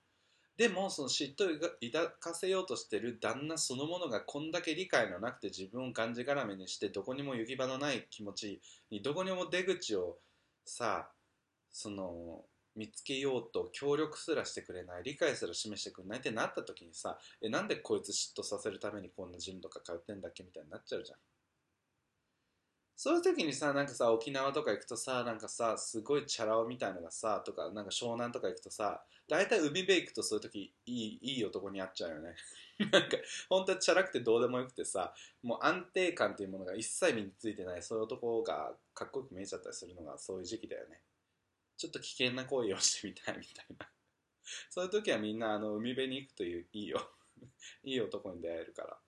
[0.56, 1.60] でもその嫉妬を
[1.92, 8.60] 抱かせようとしてる旦那そのものがこんだけ理解のなくて自分をがんじがらめにしてどこにも行き場のない気持ち
[8.90, 10.16] にどこにも出口を
[10.64, 11.10] さ
[11.70, 12.40] その
[12.76, 21.18] 見つけようと協力すらしてくれない理解すら示してくれないってなった時にさえなんでこいつ嫉妬させるためにこんなジムとか通ってんだっけみたいになっちゃうじゃん。
[22.98, 32.34] そういう時にさなんかさ沖縄とか行くとさなんかさすごいチャラ男みたいのがさとかなんか湘南とか行くとさ大体海辺行くとそういう時いいいい男に会っちゃうよね。
[32.90, 33.16] なんか
[33.50, 41.02] 本当はチャラくてどうでもよくてさもう安定感っていうものが一切身についてないそういう男がかっこよく見えちゃったりするのがそういう時期だよね。
[41.76, 43.88] ちょっと危険な行為をしてみたいみたいな。
[44.70, 47.10] そういう時はみんなあの海辺に行くといういいよ。
[47.84, 48.98] いい男に出会えるから。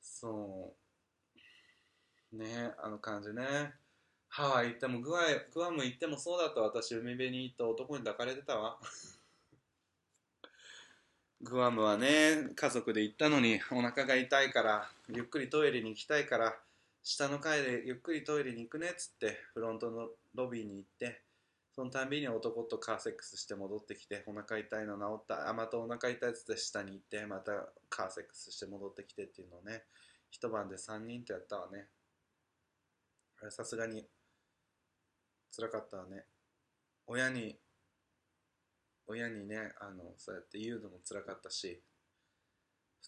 [0.00, 0.76] そ
[2.32, 2.36] う。
[2.36, 3.74] ねあの感じね。
[4.28, 5.22] ハワイ行ってもグア
[5.52, 8.78] グアム行ってもそうだった私海辺に行った男に抱かれてたわ。
[11.40, 16.60] グアムはね家族で行ったのにお腹が痛いからゆっくりトイレに行きたいから
[17.10, 21.22] 下の階でゆっくりトイレに行くねっつってフロントのロビーに行って
[21.74, 27.52] そのたんびに男とカーセックスして戻ってきてお腹痛いの治ったあまたお腹痛いっつって下に行ってまた
[27.88, 29.84] カーセックスして戻ってきてっていうのをね
[30.30, 31.86] 一晩で3人とやったわね。
[33.40, 34.04] あれさすがに
[35.56, 36.24] 辛かったわね。
[37.06, 37.56] 親に
[39.06, 41.80] 親にねあのそうやって言うのも辛かったし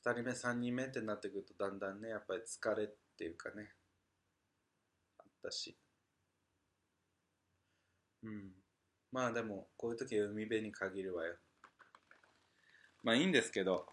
[0.02, 2.86] 2人目3人目ってなってくるとだんだんねやっぱり疲れっ
[3.18, 3.74] ていうかね
[5.40, 5.76] ったし。
[8.22, 8.52] うん。
[9.10, 11.36] まあでもこういう時は海辺に限るわよ。
[13.02, 13.86] まあいいんですけど。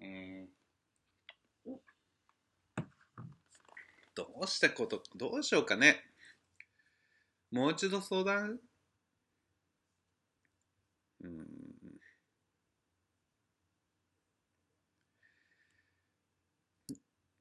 [0.00, 0.48] うん。
[4.14, 6.02] どうしてことどうしようかね。
[7.50, 8.58] もう一度相談？
[11.22, 11.46] うん。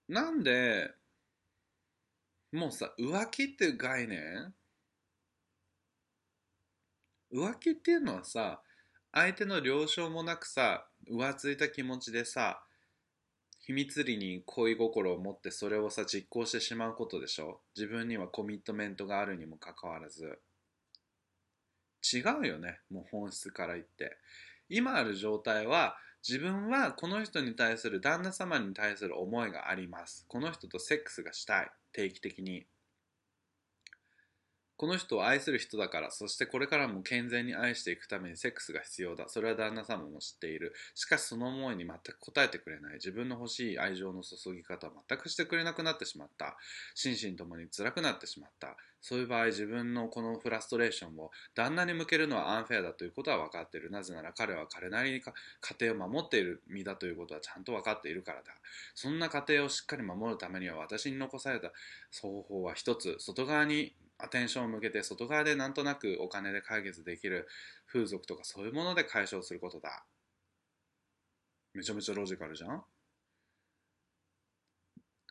[0.07, 0.93] なんで
[2.55, 4.53] もうさ浮気っていう概念？
[7.33, 8.61] 浮気っていうのはさ
[9.11, 12.61] 相手の了承もなくさ浮ついた気持ちでさ
[13.59, 17.59] 秘密裏に恋心を持ってそれをさ実行してしまうことでしょ？
[17.75, 20.39] 自分にはコミットメントがあるにもかかわらず。
[22.13, 24.15] 違うよねもう本質から言って。
[24.69, 30.25] 今ある状態は自分はこの人に対する旦那様に対する思いがあります。
[30.27, 31.71] この人とセックスがしたい。
[31.95, 32.67] 定期的に
[34.77, 39.25] この人を愛する人だからそしてこれからも健全に愛していくためにセックスが必要だ。
[39.29, 40.73] それは旦那様も知っている。
[40.95, 42.93] しかしその思いに全く応えてくれない。
[42.95, 46.57] 自分の欲しい愛情の注ぎ方を全くしてくれなくなってしまった。
[46.93, 48.75] 心身ともに辛くなってしまった。
[49.01, 53.91] そういう場合自分のこのフラストレーションを旦那に向けるのはアンフェアだということは分かっている。
[53.91, 55.31] なぜなら彼は彼なりに家
[55.79, 58.51] 庭を守っている身だということはちゃんと分かっているからだ。
[58.93, 61.71] そんな家庭をしっかり守るためには私に残された
[62.11, 67.47] 双方は一つ外側にアテンションを向けて外側でなんとなくお金で解決できる
[67.91, 70.05] 風俗とかそういうもので解消することだ。
[71.73, 72.83] めちゃめちゃロジカルじゃん？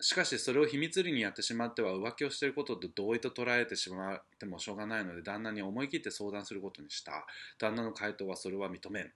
[0.01, 7.27] しかしそれを秘密裏にやってしまっては浮気をしていることと同意と捉えてしまってもしょうがないので旦那に思い切って相談することにした。
[7.59, 9.13] 旦那の回答はそれは認めん。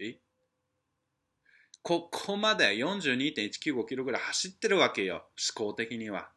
[0.00, 0.18] え？
[1.82, 5.26] ここまで42.195キロぐらい走ってるわけよ。
[5.56, 6.30] 思考的には。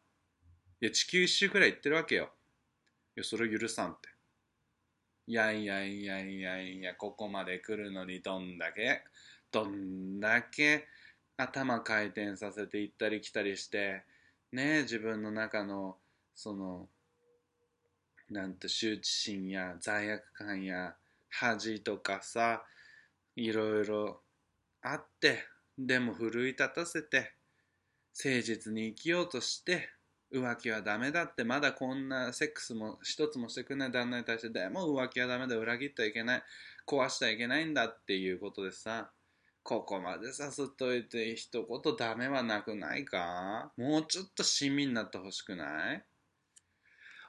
[0.80, 2.30] いや、地球一周くらい行ってるわけよ。
[3.16, 4.08] いや、それを許さんって。
[5.26, 9.02] いやいやいやいやいや、ここまで来るのにどんだけ、
[9.50, 10.86] どんだけ？
[11.36, 14.04] 頭回転させて行ったり来たりして、
[14.52, 15.96] ね自分の中の、
[16.34, 16.88] その、
[18.30, 20.94] なんて羞恥心や罪悪感や
[21.28, 22.64] 恥とかさ、
[23.36, 24.20] いろいろ
[24.82, 25.44] あって、
[25.76, 27.34] でも奮い立たせて、
[28.16, 29.90] 誠実に生きようとして、
[30.32, 36.42] 浮気はダメだってまだこんなセックスも一つもしてくれない旦那に対してでも浮気はダメだ裏切ってはいけない。
[36.86, 39.10] 壊してはいけないんだっていうことでさ。
[39.64, 43.70] ここまで誘っといて一言ダメはなくないか？
[43.76, 46.02] もうちょっと親身になってほしくない？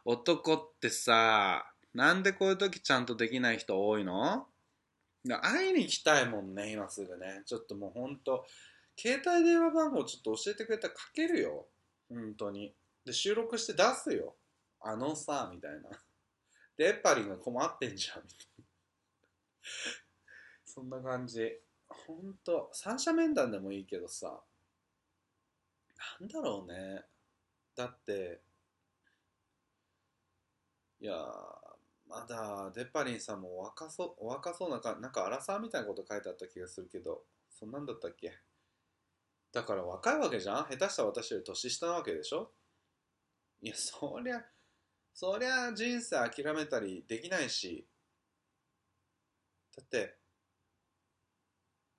[0.06, 4.46] 男ってさなんでこういう時ちゃんとできない人多いの？
[5.42, 7.42] 会いに行きたいもんね今すぐね。
[7.46, 8.46] ちょっともうほんと
[8.98, 11.66] 携帯電話番号ちょっと教えてくれたらかけるよ。
[12.08, 12.74] 本当に。
[13.10, 14.38] で、収録して出すよ。
[14.82, 15.90] あのさ、みたいな。
[16.78, 18.66] で、エッパリンが困ってんじゃん、みたいな。
[20.66, 21.62] そんな感じ。
[21.88, 24.44] ほんと、三者面談でもいいけどさ、
[26.20, 27.06] なんだろうね。
[27.76, 28.44] だって、
[31.02, 31.16] いや
[32.08, 38.38] まだデッパリンさんも若そお若そうなかなんか荒沢みたいなこと書いてあった気がするけどそんなんだったっけ？
[39.54, 40.66] だから若いわけじゃん？
[40.70, 42.52] 下手した私より年下なわけでしょ？
[43.62, 44.42] いや、そりゃ、
[45.14, 47.86] そりゃ人生諦めたりできないし、
[49.76, 50.16] だって、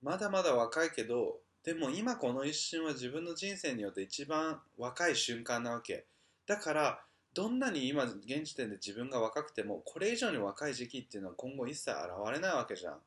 [0.01, 6.05] まだまだ若いけど、でも今この一瞬は自分の人生によって一番若い瞬間なわけ。
[6.47, 12.99] だから、どんなに今現時点で自分が若くても、これ以上に若い時期っていうのは今後一切現れないわけじゃん。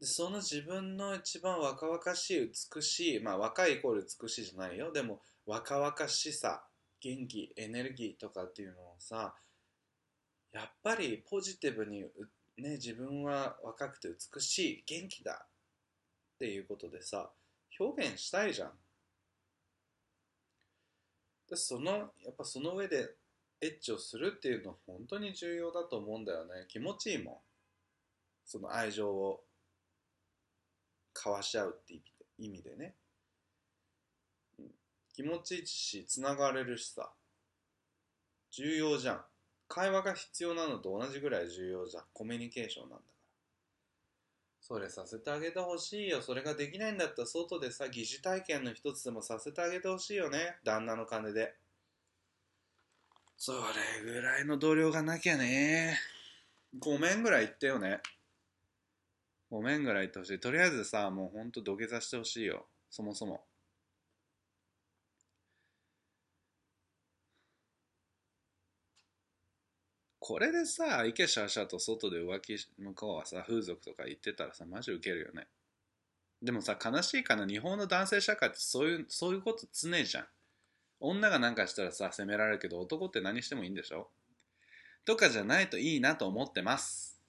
[0.00, 6.64] でその自分の一番若々しい美しいまあ若いイコール美しいじゃないよでも若々しさ
[7.04, 9.34] 元気エネルギーとかっていうのをさ
[10.52, 12.00] やっぱりポジティブに、
[12.56, 15.48] ね、自分は若くて美しい元気だっ
[16.38, 17.30] ていうことでさ
[17.78, 18.70] 表現したいじゃん。
[21.50, 23.10] でそのやっぱその上で
[23.60, 26.66] エッチをするっていうのは本当に重要だと思うんだよね。
[26.68, 27.36] 気持ちいいもん。
[28.46, 29.44] その愛情を
[31.14, 31.94] 交わし合うって
[32.38, 32.94] 意味でね。
[35.14, 37.12] 気持ちいいし、つながれるしさ。
[38.50, 39.24] 重要じゃん。
[39.68, 42.04] 会話が必要なのと同じぐらい重要じゃん。
[42.12, 43.14] コミュニケーションなんだから。
[44.60, 46.20] それさせてあげてほしいよ。
[46.20, 50.56] それができないんだったら外でさ、疑似体験の一つでもさせてあげてほしいよね。
[50.64, 51.54] 旦那の金で。
[53.36, 53.58] それ
[54.04, 55.96] ぐらいの度量がなきゃね。
[56.78, 58.00] ごめんぐらい言ってよね。
[59.48, 60.40] ごめんぐらい言ってほしい。
[60.40, 62.66] とりあえずさ、もうほんと土下座してほしいよ。
[62.90, 63.44] そもそも。
[70.26, 75.48] これでさ、池シャーシャーと外で浮気向こうはさ、風俗とか言ってたらさ、マジウケるよね。
[76.40, 80.26] でもさ、悲しいかな、日本の男性社会ってそういう、そういうこと常じゃん。
[80.98, 84.08] 女がなんかしたらさ、責められるけど、男って何してもいいんでしょ？
[85.04, 87.20] とかじゃないといいなと思ってます。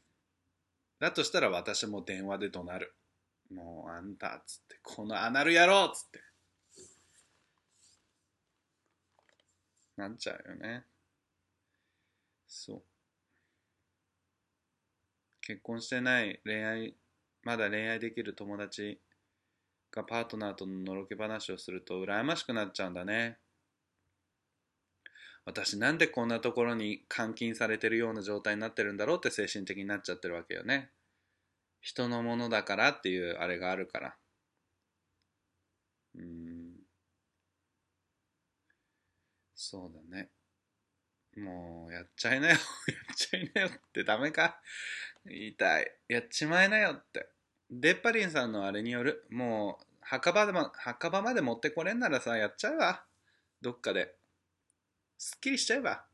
[1.02, 2.94] だとしたら私も電話で怒鳴る。
[3.54, 6.22] もうあんたっ、つって、このアナル野郎っつって。
[9.98, 10.86] なっちゃうよね。
[12.48, 12.84] そう。
[15.40, 16.94] 結婚してない恋愛
[17.44, 19.00] まだ恋愛できる友達
[19.92, 23.40] がパートナーとののろけ話をすると羨ましくなっちゃうんだね。
[25.46, 30.92] 私なんでこんなところに監禁されてるような状態になってるんだろうって精神的になっちゃってるわけよね。
[31.82, 34.18] 人のものだからっていうあれがあるから。
[36.16, 36.86] うん。
[39.56, 40.30] そうだね。
[41.36, 42.54] もうやっちゃいなよ。
[42.88, 44.62] やっちゃいなよってダメか。
[45.26, 45.92] 言いたい。
[46.08, 47.30] やっちまいなよって。
[47.70, 49.26] デッパリンさんのあれによる。
[49.30, 53.06] もう墓場でも墓場まで持ってこれんならさやっちゃうわ。
[53.62, 54.16] どっかで。
[55.18, 56.06] すっきりしちゃえば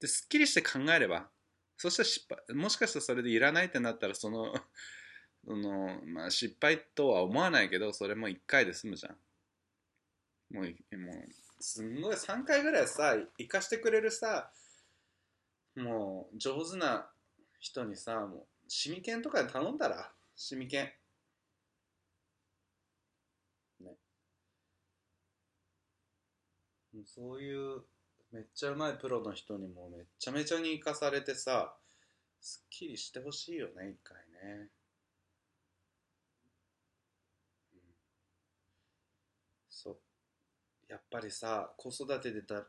[0.00, 1.30] ですっきりして考えれば。
[1.76, 4.54] そしたら失敗もしかしたらそれでいらないってなったらその
[5.44, 9.18] その、まあ、失敗とは思わないけどそれも1回で済むじゃん。
[10.50, 11.28] もうもう
[11.66, 14.50] すんごい3回ぐらいさ生かしてくれるさ
[15.74, 17.08] もう上手な
[17.58, 20.84] 人にさもうシミケンとかで頼んだらシミケン。
[23.82, 23.92] ね。
[27.06, 27.80] そういう
[28.30, 31.74] めっちゃうまいプロの人にもめちゃめちゃに生かされてさ
[32.42, 34.18] すっきりしてほしいよね一回
[34.48, 34.68] ね、
[37.72, 37.80] うん、
[39.70, 39.96] そう
[40.94, 42.62] やっぱりさ子育てでた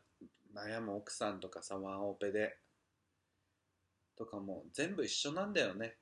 [0.52, 2.56] 悩む奥さんとかさワンオペで
[4.18, 5.94] とかも全部一緒なんだよね。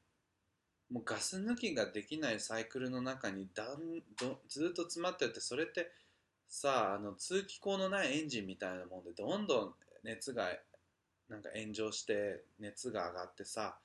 [0.90, 5.90] もうガス抜きができないサイクルの中にだんどずっと詰まっててそれって
[6.48, 10.48] さあの通気口のないエンジンみたいなもんでどんどん熱が
[11.28, 13.76] なんか炎上して熱が上がってさ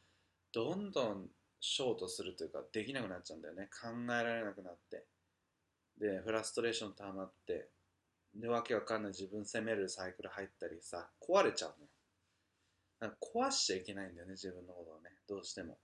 [0.53, 1.27] どんどん
[1.59, 3.69] ショートするというかできなくなっちゃうんだよね。
[3.81, 5.03] 考えられなくなって。
[5.99, 7.67] でフラストレーション溜まって
[8.35, 11.89] でわけわかんない自分責めるサイクル入ったりさ壊れちゃうのよ
[13.01, 15.09] 壊しちゃいけないんだよね自分のことをね。
[15.27, 15.77] どうしても。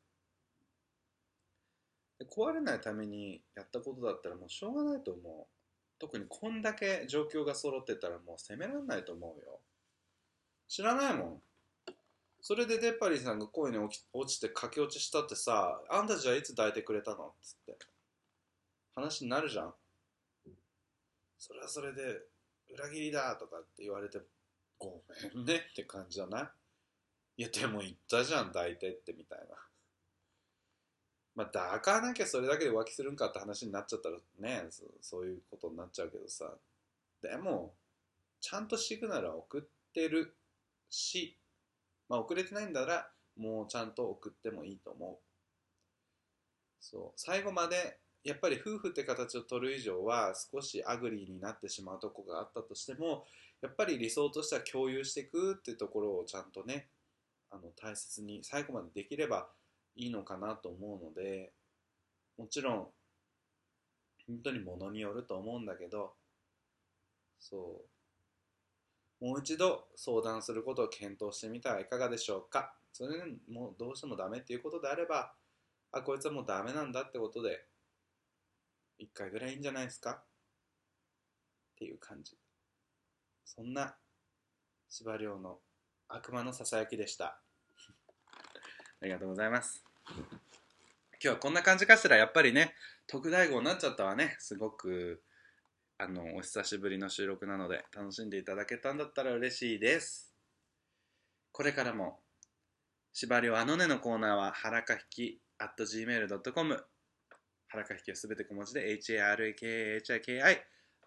[2.19, 5.45] で壊れないためにやったことだったらもうしょうがないと思う。
[5.97, 9.59] 特にこんだけ状況が揃ってたらもう責められないと思うよ。
[10.67, 11.41] 知らないもん。
[12.41, 17.77] それでデッパリーさんが恋に落ちて駆け落ちしたってさあんたじゃいつ抱いてくれたのっつって。
[18.93, 19.73] 話になるじゃん。
[21.37, 22.21] それはそれで
[22.73, 24.19] 裏切りだとかって言われて
[24.77, 25.01] ご
[25.35, 26.51] めんねって感じじゃな
[27.37, 27.41] い？
[27.41, 29.55] いやでも言ったじゃん抱いてってみたいな。
[31.35, 36.57] まあ抱かなきゃそれだけで浮気するんかって話になっちゃったらねそそういうことになっちゃうけどさ。
[37.21, 37.75] でも
[38.39, 39.61] ちゃんとシグナルは送っ
[39.93, 40.35] てる
[40.89, 41.37] し、
[42.07, 45.17] まあ、送れてないんならもうちゃんと送ってもいいと思う。
[46.79, 47.19] そう。
[47.19, 53.23] 最後までやっぱり夫婦って形を取る以上は少し ugly になってしまうとこがあったとしても
[53.61, 56.87] やっぱり理想としては共有していくっていうところをちゃんとね
[57.51, 59.47] あの大切に最後までできれば
[59.95, 61.53] いいのかなと思うので
[62.37, 62.87] もちろん
[64.27, 66.13] 本当にものによると思うんだけど
[67.39, 67.83] そ
[69.21, 69.25] う。
[69.25, 72.73] もう一度相談することを検討してみてはいかがでしょうか。
[72.91, 75.31] それでもうどうしてもダメっていうことであれば
[75.91, 77.65] あこいつはもうダメなんだってことで
[78.97, 80.11] 一回ぐらいいいんじゃないですか？
[80.11, 80.23] っ
[81.77, 82.37] ていう感じ。
[83.43, 83.95] そんな
[84.89, 85.59] 司馬遼の
[86.07, 87.39] 悪魔のささやきでした。
[89.01, 89.83] ありがとうございます。
[90.07, 92.15] 今日はこんな感じかしら？
[92.17, 92.75] やっぱりね
[93.07, 94.35] 特大号になっちゃったわね。
[94.39, 95.23] すごく
[95.97, 100.33] あのお久しぶりの収録なので楽しんでいただけたんだったら嬉しいです。
[101.51, 102.21] これからも
[103.13, 106.85] 縛りをあのねのコーナーははらかひき at gmail.com
[107.75, 109.99] はらかきはすべて小文字で harakahiki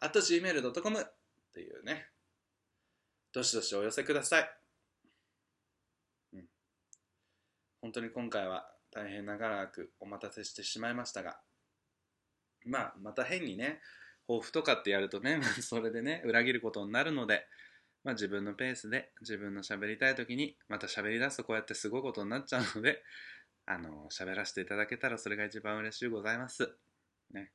[0.01, 1.07] at gmail.com
[1.53, 2.09] というね。
[3.33, 4.51] どしどしお寄せください、
[6.35, 6.45] うん、
[7.83, 11.39] 本当に今回は大変長らくお待たせしてしまいましたが
[12.65, 13.81] まあまた変にね
[14.27, 17.47] 抱負とかってやるとね それでね裏切ることになるので
[18.05, 23.03] まあ、自分のペースで自分の喋りたい時にまた喋り出すとこうやってすごいことになっちゃうので
[23.71, 26.75] あの喋らせていただけたらそれが一番嬉しいございます。
[27.35, 27.51] ね。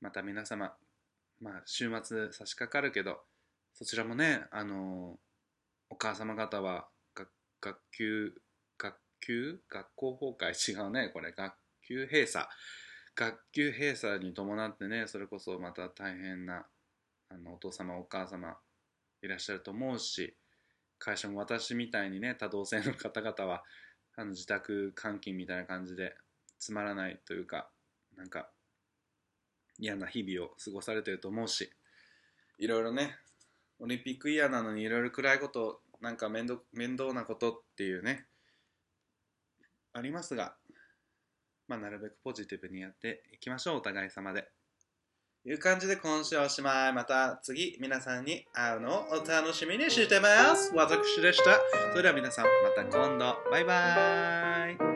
[0.00, 0.72] また皆様
[1.40, 3.18] まあ週末差し掛かるけど
[3.74, 5.18] そちらもねあの
[5.90, 6.86] お母様方は
[7.60, 8.32] 学級
[8.78, 11.54] 学級学校崩壊違うねこれ学
[11.86, 12.46] 級閉鎖。
[13.16, 16.64] 学級閉鎖に伴ってねそれこそまた大変な
[17.28, 18.56] あのお父様お母様
[19.22, 20.36] いらっしゃると思うし
[21.00, 23.64] 会社も私みたいにね多動性の方々は
[24.20, 26.14] あの自宅監禁みたいな感じで
[26.58, 27.70] つまらないというか
[28.18, 28.50] なんか
[29.78, 31.70] 嫌な日々を過ごされてると思うし
[32.58, 33.16] いろいろね
[33.78, 38.26] オリンピックイヤーなのにいろいろ暗いことなんか面倒面倒なことっていうね
[39.94, 40.54] ありますが、
[41.66, 44.48] まあ、なるべくポジティブにやっていきましょう、お互い様で。
[45.44, 46.92] いう感じで今週おしまい。
[46.92, 50.72] また次皆さんに会うのをお楽しみにしてます。
[50.74, 51.58] 私でした。
[51.90, 53.36] それでは皆さんまた今度。
[53.50, 54.89] バイバーイ。